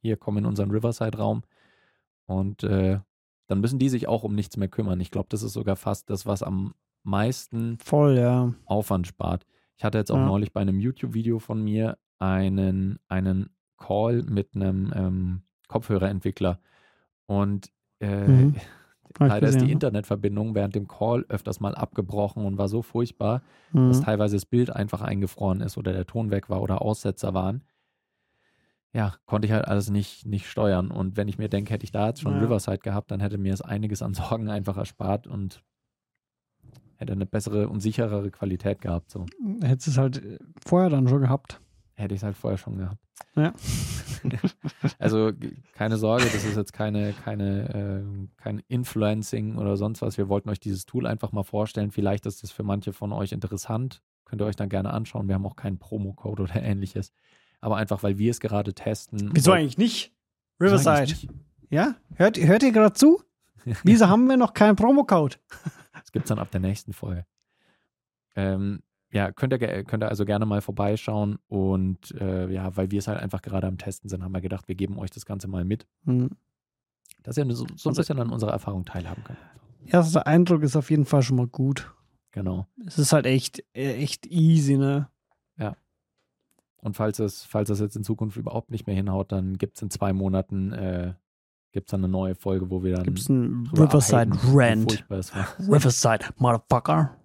Hier 0.00 0.16
kommen 0.16 0.38
in 0.38 0.46
unseren 0.46 0.70
Riverside-Raum 0.70 1.42
und 2.26 2.62
äh, 2.62 3.00
dann 3.48 3.60
müssen 3.60 3.78
die 3.78 3.88
sich 3.90 4.08
auch 4.08 4.22
um 4.22 4.34
nichts 4.34 4.56
mehr 4.56 4.68
kümmern. 4.68 5.00
Ich 5.00 5.10
glaube, 5.10 5.26
das 5.28 5.42
ist 5.42 5.52
sogar 5.52 5.76
fast 5.76 6.08
das, 6.08 6.24
was 6.24 6.42
am 6.42 6.74
meisten 7.02 7.78
Voll, 7.78 8.16
ja. 8.16 8.54
Aufwand 8.64 9.06
spart. 9.06 9.44
Ich 9.76 9.84
hatte 9.84 9.98
jetzt 9.98 10.10
auch 10.10 10.16
Ja. 10.16 10.26
neulich 10.26 10.52
bei 10.52 10.60
einem 10.60 10.80
YouTube-Video 10.80 11.38
von 11.38 11.62
mir 11.62 11.98
einen, 12.18 12.98
einen 13.08 13.50
Call 13.76 14.22
mit 14.22 14.54
einem 14.54 14.92
ähm, 14.96 15.42
Kopfhörerentwickler 15.68 16.60
Und 17.26 17.70
äh, 18.00 18.26
Mhm. 18.26 18.54
Leider 19.18 19.48
ist 19.48 19.60
die. 19.62 19.72
Internetverbindung 19.72 20.54
während 20.54 20.74
dem 20.74 20.88
Call 20.88 21.24
öfters 21.28 21.60
mal 21.60 21.74
abgebrochen 21.74 22.44
und 22.44 22.58
war 22.58 22.68
so 22.68 22.82
furchtbar, 22.82 23.42
Mhm. 23.72 23.88
dass 23.88 24.00
teilweise 24.00 24.36
das 24.36 24.46
Bild 24.46 24.70
einfach 24.70 25.00
eingefroren 25.02 25.60
ist 25.62 25.78
oder 25.78 25.92
der 25.92 26.06
Ton 26.06 26.30
weg 26.30 26.50
war 26.50 26.62
oder 26.62 26.82
Aussetzer 26.82 27.32
waren. 27.34 27.64
Ja, 28.92 29.14
konnte 29.26 29.46
ich 29.46 29.52
halt 29.52 29.66
alles 29.66 29.90
nicht, 29.90 30.26
nicht 30.26 30.48
steuern. 30.48 30.90
Und 30.90 31.16
wenn 31.16 31.28
ich 31.28 31.38
mir 31.38 31.48
denke, 31.48 31.72
hätte 31.72 31.84
ich 31.84 31.92
da 31.92 32.08
jetzt 32.08 32.20
schon 32.22 32.34
Ja. 32.34 32.40
Riverside 32.40 32.78
gehabt, 32.78 33.10
dann 33.10 33.20
hätte 33.20 33.36
mir 33.38 33.52
es 33.52 33.60
einiges 33.62 34.02
an 34.02 34.14
Sorgen 34.14 34.48
einfach 34.50 34.76
erspart 34.76 35.26
und 35.26 35.62
hätte 36.96 37.12
eine 37.12 37.26
bessere 37.26 37.68
und 37.68 37.80
sicherere 37.80 38.30
Qualität 38.30 38.80
gehabt. 38.80 39.10
So 39.10 39.26
Hättest 39.62 39.88
es 39.88 39.98
halt 39.98 40.22
vorher 40.64 40.90
dann 40.90 41.08
schon 41.08 41.20
gehabt. 41.20 41.60
hätte 41.94 42.14
ich 42.14 42.20
es 42.20 42.24
halt 42.24 42.36
vorher 42.36 42.58
schon 42.58 42.78
gehabt. 42.78 42.98
Ja. 43.34 43.52
also 44.98 45.30
keine 45.74 45.96
Sorge, 45.96 46.24
das 46.24 46.44
ist 46.44 46.56
jetzt 46.56 46.72
keine, 46.72 47.12
keine, 47.24 48.04
äh, 48.04 48.42
kein 48.42 48.62
Influencing 48.68 49.56
oder 49.56 49.76
sonst 49.76 50.02
was. 50.02 50.18
Wir 50.18 50.28
wollten 50.28 50.50
euch 50.50 50.60
dieses 50.60 50.86
Tool 50.86 51.06
einfach 51.06 51.32
mal 51.32 51.42
vorstellen. 51.42 51.90
Vielleicht 51.90 52.26
ist 52.26 52.42
das 52.42 52.50
für 52.50 52.62
manche 52.62 52.92
von 52.92 53.12
euch 53.12 53.32
interessant. 53.32 54.02
Könnt 54.24 54.42
ihr 54.42 54.46
euch 54.46 54.56
dann 54.56 54.68
gerne 54.68 54.92
anschauen. 54.92 55.28
Wir 55.28 55.34
haben 55.34 55.46
auch 55.46 55.56
keinen 55.56 55.78
Promocode 55.78 56.40
oder 56.40 56.56
ähnliches. 56.62 57.12
Aber 57.60 57.76
einfach, 57.76 58.02
weil 58.02 58.18
wir 58.18 58.30
es 58.30 58.40
gerade 58.40 58.74
testen. 58.74 59.30
Wieso 59.32 59.52
eigentlich 59.52 59.78
nicht? 59.78 60.12
Riverside. 60.60 60.96
eigentlich 60.96 61.28
nicht? 61.28 61.34
Ja? 61.70 61.96
Hört, 62.14 62.38
hört 62.38 62.62
ihr 62.62 62.72
gerade 62.72 62.94
zu? 62.94 63.22
Wieso 63.82 64.08
haben 64.08 64.28
wir 64.28 64.36
noch 64.36 64.54
keinen 64.54 64.76
Promocode? 64.76 65.40
Gibt 66.16 66.24
es 66.26 66.28
dann 66.30 66.38
ab 66.38 66.50
der 66.50 66.60
nächsten 66.60 66.92
Folge. 66.92 67.26
Ähm, 68.34 68.82
ja, 69.12 69.32
könnt 69.32 69.52
ihr, 69.52 69.58
könnt 69.84 70.02
ihr 70.02 70.08
also 70.08 70.24
gerne 70.24 70.46
mal 70.46 70.60
vorbeischauen. 70.60 71.38
Und 71.46 72.10
äh, 72.20 72.48
ja, 72.50 72.76
weil 72.76 72.90
wir 72.90 72.98
es 72.98 73.08
halt 73.08 73.20
einfach 73.20 73.42
gerade 73.42 73.66
am 73.66 73.78
Testen 73.78 74.08
sind, 74.10 74.22
haben 74.22 74.32
wir 74.32 74.40
gedacht, 74.40 74.68
wir 74.68 74.74
geben 74.74 74.98
euch 74.98 75.10
das 75.10 75.26
Ganze 75.26 75.48
mal 75.48 75.64
mit, 75.64 75.86
Hm. 76.04 76.30
dass 77.22 77.36
ihr 77.36 77.44
so, 77.54 77.54
so 77.54 77.64
ein 77.64 77.90
Also- 77.90 77.92
bisschen 78.00 78.18
an 78.20 78.30
unserer 78.30 78.52
Erfahrung 78.52 78.84
teilhaben 78.84 79.24
könnt. 79.24 79.38
Erster 79.86 80.26
Eindruck 80.26 80.62
ist 80.62 80.74
auf 80.76 80.90
jeden 80.90 81.04
Fall 81.04 81.22
schon 81.22 81.36
mal 81.36 81.46
gut. 81.46 81.92
Genau. 82.32 82.66
Es 82.86 82.98
ist 82.98 83.12
halt 83.12 83.24
echt, 83.26 83.60
äh, 83.74 83.94
echt 83.94 84.26
easy, 84.26 84.76
ne? 84.76 85.08
Und 86.78 86.94
falls 86.94 87.18
es, 87.18 87.42
falls 87.44 87.68
es 87.70 87.80
jetzt 87.80 87.96
in 87.96 88.04
Zukunft 88.04 88.36
überhaupt 88.36 88.70
nicht 88.70 88.86
mehr 88.86 88.94
hinhaut, 88.94 89.32
dann 89.32 89.58
gibt 89.58 89.76
es 89.76 89.82
in 89.82 89.90
zwei 89.90 90.12
Monaten 90.12 90.72
äh, 90.72 91.14
gibt's 91.76 91.90
dann 91.90 92.00
eine 92.00 92.10
neue 92.10 92.34
Folge, 92.34 92.70
wo 92.70 92.82
wir 92.82 92.94
dann 92.94 93.04
Gibt 93.04 93.18
es 93.18 93.28
einen 93.28 93.66
Riverside 93.66 94.30
Rant. 94.46 95.04
es. 95.10 95.30
Riverside, 95.60 96.24
Motherfucker. 96.38 97.20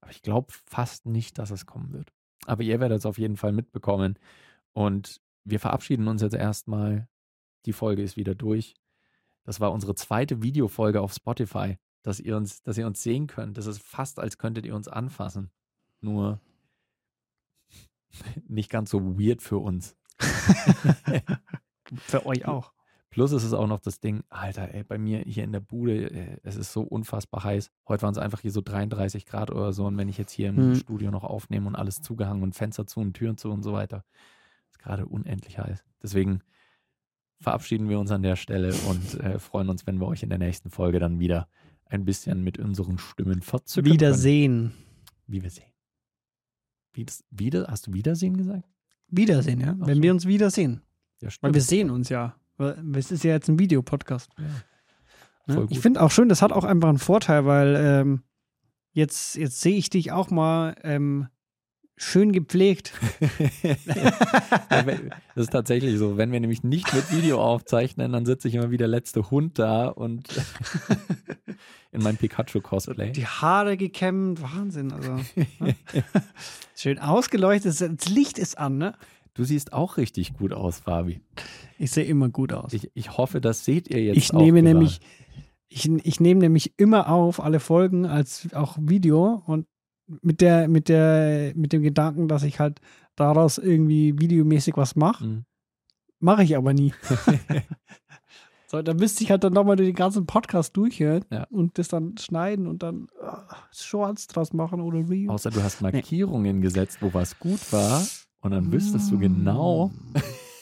Aber 0.00 0.10
ich 0.10 0.22
glaube 0.22 0.52
fast 0.66 1.06
nicht, 1.06 1.38
dass 1.38 1.52
es 1.52 1.66
kommen 1.66 1.92
wird. 1.92 2.12
Aber 2.46 2.64
ihr 2.64 2.80
werdet 2.80 2.98
es 2.98 3.06
auf 3.06 3.16
jeden 3.16 3.36
Fall 3.36 3.52
mitbekommen. 3.52 4.18
Und 4.72 5.20
wir 5.44 5.60
verabschieden 5.60 6.08
uns 6.08 6.20
jetzt 6.20 6.34
erstmal. 6.34 7.06
Die 7.64 7.72
Folge 7.72 8.02
ist 8.02 8.16
wieder 8.16 8.34
durch. 8.34 8.74
Das 9.44 9.60
war 9.60 9.70
unsere 9.70 9.94
zweite 9.94 10.42
Videofolge 10.42 11.00
auf 11.00 11.14
Spotify, 11.14 11.78
dass 12.02 12.18
ihr 12.18 12.36
uns, 12.36 12.64
dass 12.64 12.78
ihr 12.78 12.88
uns 12.88 13.04
sehen 13.04 13.28
könnt. 13.28 13.56
Das 13.56 13.66
ist 13.66 13.80
fast, 13.80 14.18
als 14.18 14.36
könntet 14.36 14.66
ihr 14.66 14.74
uns 14.74 14.88
anfassen. 14.88 15.52
Nur 16.00 16.40
nicht 18.48 18.68
ganz 18.68 18.90
so 18.90 19.16
weird 19.16 19.42
für 19.42 19.58
uns. 19.58 19.96
Für 21.98 22.26
euch 22.26 22.48
auch. 22.48 22.72
Plus 23.16 23.32
ist 23.32 23.44
es 23.44 23.54
auch 23.54 23.66
noch 23.66 23.80
das 23.80 23.98
Ding, 23.98 24.24
Alter, 24.28 24.74
ey, 24.74 24.84
bei 24.84 24.98
mir 24.98 25.20
hier 25.20 25.42
in 25.42 25.50
der 25.52 25.60
Bude, 25.60 26.10
äh, 26.10 26.36
es 26.42 26.54
ist 26.56 26.70
so 26.70 26.82
unfassbar 26.82 27.44
heiß. 27.44 27.70
Heute 27.88 28.02
waren 28.02 28.12
es 28.12 28.18
einfach 28.18 28.40
hier 28.40 28.50
so 28.50 28.60
33 28.60 29.24
Grad 29.24 29.50
oder 29.50 29.72
so. 29.72 29.86
Und 29.86 29.96
wenn 29.96 30.10
ich 30.10 30.18
jetzt 30.18 30.32
hier 30.32 30.50
im 30.50 30.56
Hm. 30.58 30.74
Studio 30.74 31.10
noch 31.10 31.24
aufnehme 31.24 31.66
und 31.66 31.76
alles 31.76 32.02
zugehangen 32.02 32.42
und 32.42 32.54
Fenster 32.54 32.86
zu 32.86 33.00
und 33.00 33.14
Türen 33.14 33.38
zu 33.38 33.50
und 33.50 33.62
so 33.62 33.72
weiter, 33.72 34.04
ist 34.68 34.78
gerade 34.80 35.06
unendlich 35.06 35.58
heiß. 35.58 35.82
Deswegen 36.02 36.40
verabschieden 37.40 37.88
wir 37.88 37.98
uns 37.98 38.10
an 38.10 38.22
der 38.22 38.36
Stelle 38.36 38.74
und 38.86 39.14
äh, 39.20 39.38
freuen 39.38 39.70
uns, 39.70 39.86
wenn 39.86 39.98
wir 39.98 40.08
euch 40.08 40.22
in 40.22 40.28
der 40.28 40.38
nächsten 40.38 40.68
Folge 40.68 40.98
dann 40.98 41.18
wieder 41.18 41.48
ein 41.86 42.04
bisschen 42.04 42.44
mit 42.44 42.58
unseren 42.58 42.98
Stimmen 42.98 43.40
verzücken 43.40 43.92
Wiedersehen. 43.92 44.72
können. 44.72 44.84
Wie 45.26 45.42
wir 45.42 45.48
sehen. 45.50 45.72
Wie 46.92 47.06
das, 47.06 47.24
wieder, 47.30 47.66
hast 47.68 47.86
du 47.86 47.94
Wiedersehen 47.94 48.36
gesagt? 48.36 48.68
Wiedersehen, 49.08 49.60
ja? 49.60 49.74
Ach 49.80 49.86
Wenn 49.86 49.96
so. 49.96 50.02
wir 50.02 50.12
uns 50.12 50.26
wiedersehen. 50.26 50.82
Ja, 51.22 51.30
Weil 51.40 51.54
wir 51.54 51.62
sehen 51.62 51.88
uns 51.88 52.10
ja. 52.10 52.36
Es 52.58 53.10
ist 53.10 53.24
ja 53.24 53.32
jetzt 53.32 53.48
ein 53.48 53.58
Videopodcast. 53.58 54.30
Ja. 54.38 54.44
Ne? 55.54 55.66
Ich 55.70 55.80
finde 55.80 56.02
auch 56.02 56.10
schön, 56.10 56.28
das 56.28 56.42
hat 56.42 56.52
auch 56.52 56.64
einfach 56.64 56.88
einen 56.88 56.98
Vorteil, 56.98 57.46
weil 57.46 57.76
ähm, 57.76 58.22
jetzt, 58.92 59.36
jetzt 59.36 59.60
sehe 59.60 59.76
ich 59.76 59.90
dich 59.90 60.10
auch 60.12 60.30
mal 60.30 60.74
ähm, 60.82 61.28
schön 61.96 62.32
gepflegt. 62.32 62.92
Das 65.34 65.44
ist 65.44 65.50
tatsächlich 65.50 65.98
so. 65.98 66.16
Wenn 66.16 66.32
wir 66.32 66.40
nämlich 66.40 66.62
nicht 66.62 66.92
mit 66.94 67.12
Video 67.12 67.42
aufzeichnen, 67.42 68.12
dann 68.12 68.24
sitze 68.24 68.48
ich 68.48 68.54
immer 68.54 68.70
wie 68.70 68.76
der 68.76 68.88
letzte 68.88 69.30
Hund 69.30 69.58
da 69.58 69.88
und 69.88 70.28
in 71.92 72.02
meinem 72.02 72.16
Pikachu-Cosplay. 72.16 73.12
Die 73.12 73.26
Haare 73.26 73.76
gekämmt, 73.76 74.40
Wahnsinn. 74.40 74.92
Also, 74.92 75.16
ne? 75.60 75.74
schön 76.74 76.98
ausgeleuchtet, 76.98 77.80
das 77.80 78.08
Licht 78.08 78.38
ist 78.38 78.58
an, 78.58 78.78
ne? 78.78 78.94
Du 79.34 79.44
siehst 79.44 79.72
auch 79.72 79.98
richtig 79.98 80.34
gut 80.34 80.52
aus, 80.52 80.80
Fabi. 80.80 81.20
Ich 81.78 81.90
sehe 81.90 82.04
immer 82.04 82.28
gut 82.28 82.52
aus. 82.52 82.72
Ich, 82.72 82.90
ich 82.94 83.16
hoffe, 83.16 83.40
das 83.40 83.64
seht 83.64 83.88
ihr 83.88 84.02
jetzt 84.02 84.16
Ich 84.16 84.32
auch 84.34 84.38
nehme 84.40 84.62
gerade. 84.62 84.74
nämlich, 84.74 85.00
ich, 85.68 85.88
ich 85.90 86.20
nehme 86.20 86.40
nämlich 86.40 86.72
immer 86.78 87.08
auf 87.10 87.40
alle 87.42 87.60
Folgen 87.60 88.06
als 88.06 88.48
auch 88.54 88.76
Video 88.80 89.42
und 89.46 89.66
mit 90.22 90.40
der, 90.40 90.68
mit 90.68 90.88
der, 90.88 91.52
mit 91.56 91.72
dem 91.72 91.82
Gedanken, 91.82 92.28
dass 92.28 92.44
ich 92.44 92.60
halt 92.60 92.80
daraus 93.16 93.58
irgendwie 93.58 94.18
videomäßig 94.18 94.76
was 94.76 94.94
mache, 94.96 95.24
Mhm. 95.26 95.44
mache 96.20 96.44
ich 96.44 96.56
aber 96.56 96.72
nie. 96.72 96.92
so, 98.68 98.82
da 98.82 98.94
müsste 98.94 99.24
ich 99.24 99.30
halt 99.30 99.44
dann 99.44 99.52
nochmal 99.52 99.76
den 99.76 99.94
ganzen 99.94 100.26
Podcast 100.26 100.76
durchhören 100.76 101.24
Ja. 101.30 101.44
und 101.50 101.78
das 101.78 101.88
dann 101.88 102.16
schneiden 102.18 102.66
und 102.66 102.82
dann 102.82 103.08
ah, 103.20 103.42
Shorts 103.72 104.26
draus 104.28 104.52
machen 104.52 104.80
oder 104.80 105.08
Reels. 105.08 105.30
Außer 105.30 105.50
du 105.50 105.62
hast 105.62 105.80
Markierungen 105.82 106.60
gesetzt, 106.60 106.98
wo 107.00 107.12
was 107.12 107.38
gut 107.38 107.72
war. 107.72 108.02
Und 108.40 108.52
dann 108.52 108.70
wüsstest 108.70 109.10
du 109.10 109.18
genau. 109.18 109.90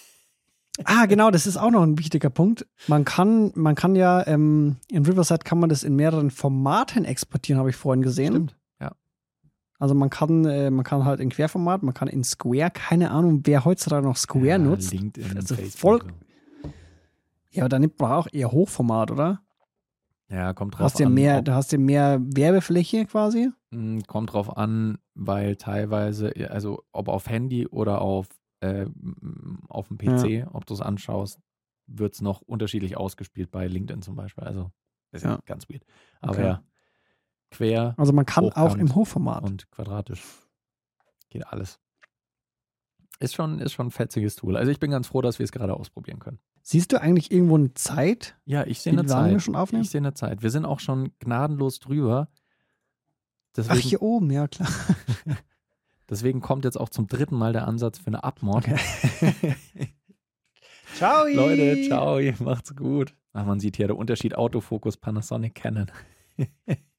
Ah, 0.84 1.06
genau, 1.06 1.30
das 1.30 1.46
ist 1.46 1.56
auch 1.56 1.70
noch 1.70 1.82
ein 1.82 1.98
wichtiger 1.98 2.30
Punkt. 2.30 2.66
Man 2.88 3.04
kann, 3.04 3.52
man 3.54 3.76
kann 3.76 3.94
ja, 3.94 4.26
ähm, 4.26 4.76
in 4.90 5.06
Riverside 5.06 5.44
kann 5.44 5.58
man 5.60 5.68
das 5.68 5.84
in 5.84 5.94
mehreren 5.94 6.30
Formaten 6.32 7.04
exportieren, 7.04 7.60
habe 7.60 7.70
ich 7.70 7.76
vorhin 7.76 8.02
gesehen. 8.02 8.32
Stimmt. 8.32 8.56
Ja. 8.80 8.92
Also 9.78 9.94
man 9.94 10.10
kann, 10.10 10.44
äh, 10.46 10.70
man 10.70 10.84
kann 10.84 11.04
halt 11.04 11.20
in 11.20 11.28
Querformat, 11.30 11.82
man 11.84 11.94
kann 11.94 12.08
in 12.08 12.24
Square, 12.24 12.70
keine 12.72 13.12
Ahnung, 13.12 13.42
wer 13.44 13.64
heutzutage 13.64 14.04
noch 14.06 14.16
Square 14.16 14.46
ja, 14.46 14.58
nutzt. 14.58 14.92
LinkedIn, 14.92 15.36
Also 15.36 15.54
voll- 15.54 16.02
Ja, 17.52 17.62
aber 17.62 17.68
dann 17.68 17.82
nimmt 17.82 18.00
man 18.00 18.10
auch 18.10 18.26
eher 18.32 18.50
Hochformat, 18.50 19.12
oder? 19.12 19.40
Ja, 20.28 20.52
kommt 20.54 20.74
drauf 20.74 20.80
hast 20.80 21.00
an. 21.00 21.14
mehr, 21.14 21.42
da 21.42 21.54
hast 21.54 21.72
du 21.72 21.78
mehr 21.78 22.18
Werbefläche 22.20 23.04
quasi. 23.04 23.50
Mm, 23.70 24.00
Kommt 24.08 24.32
drauf 24.32 24.56
an, 24.56 24.98
weil 25.14 25.54
teilweise, 25.54 26.32
also 26.50 26.82
ob 26.92 27.08
auf 27.08 27.28
Handy 27.28 27.66
oder 27.68 28.00
auf, 28.00 28.26
äh, 28.64 28.86
auf 29.68 29.88
dem 29.88 29.98
PC, 29.98 30.46
ob 30.52 30.66
du 30.66 30.74
es 30.74 30.80
anschaust, 30.80 31.38
wird 31.86 32.14
es 32.14 32.20
noch 32.22 32.40
unterschiedlich 32.40 32.96
ausgespielt 32.96 33.50
bei 33.50 33.66
LinkedIn 33.66 34.02
zum 34.02 34.16
Beispiel. 34.16 34.44
Also, 34.44 34.70
ist 35.12 35.24
ja 35.24 35.32
Ja. 35.32 35.40
ganz 35.44 35.68
weird. 35.68 35.84
Aber 36.20 36.32
Okay. 36.32 36.42
ja, 36.44 36.62
quer 37.50 37.94
Also 37.98 38.12
man 38.12 38.26
kann 38.26 38.50
auch 38.52 38.76
im 38.76 38.94
Hochformat. 38.94 39.44
und 39.44 39.70
quadratisch 39.70 40.22
geht 41.30 41.46
alles. 41.46 41.78
Ist 43.20 43.34
schon, 43.34 43.60
ist 43.60 43.72
schon 43.72 43.88
ein 43.88 43.90
fetziges 43.92 44.34
Tool. 44.34 44.56
Also 44.56 44.72
ich 44.72 44.80
bin 44.80 44.90
ganz 44.90 45.06
froh, 45.06 45.20
dass 45.22 45.38
wir 45.38 45.44
es 45.44 45.52
gerade 45.52 45.74
ausprobieren 45.74 46.18
können. 46.18 46.40
Siehst 46.62 46.90
du 46.92 47.00
eigentlich 47.00 47.30
irgendwo 47.30 47.56
eine 47.56 47.72
Zeit, 47.74 48.36
Ja, 48.44 48.64
ich 48.66 48.80
sehe 48.80 48.92
eine 48.92 49.02
lange 49.02 49.30
wir 49.32 49.36
Zeit. 49.38 49.42
schon 49.42 49.54
aufnehmen? 49.54 49.84
Ich 49.84 49.90
sehe 49.90 50.00
eine 50.00 50.14
Zeit. 50.14 50.42
Wir 50.42 50.50
sind 50.50 50.64
auch 50.64 50.80
schon 50.80 51.12
gnadenlos 51.20 51.78
drüber. 51.78 52.28
Ach, 52.30 52.36
Deswegen, 53.56 53.80
hier 53.80 54.02
oben, 54.02 54.30
ja 54.32 54.48
klar. 54.48 54.68
deswegen 56.08 56.40
kommt 56.40 56.64
jetzt 56.64 56.78
auch 56.78 56.88
zum 56.88 57.06
dritten 57.06 57.36
Mal 57.36 57.52
der 57.52 57.66
Ansatz 57.66 57.98
für 57.98 58.08
eine 58.08 58.24
Abmord. 58.24 58.66
Ciao. 60.94 61.26
Leute, 61.26 61.82
ciao, 61.88 62.20
macht's 62.38 62.76
gut. 62.76 63.14
Ach, 63.32 63.44
man 63.44 63.58
sieht 63.58 63.76
hier 63.76 63.88
der 63.88 63.96
Unterschied 63.96 64.36
Autofokus 64.36 64.96
Panasonic 64.96 65.56
Canon. 65.56 65.90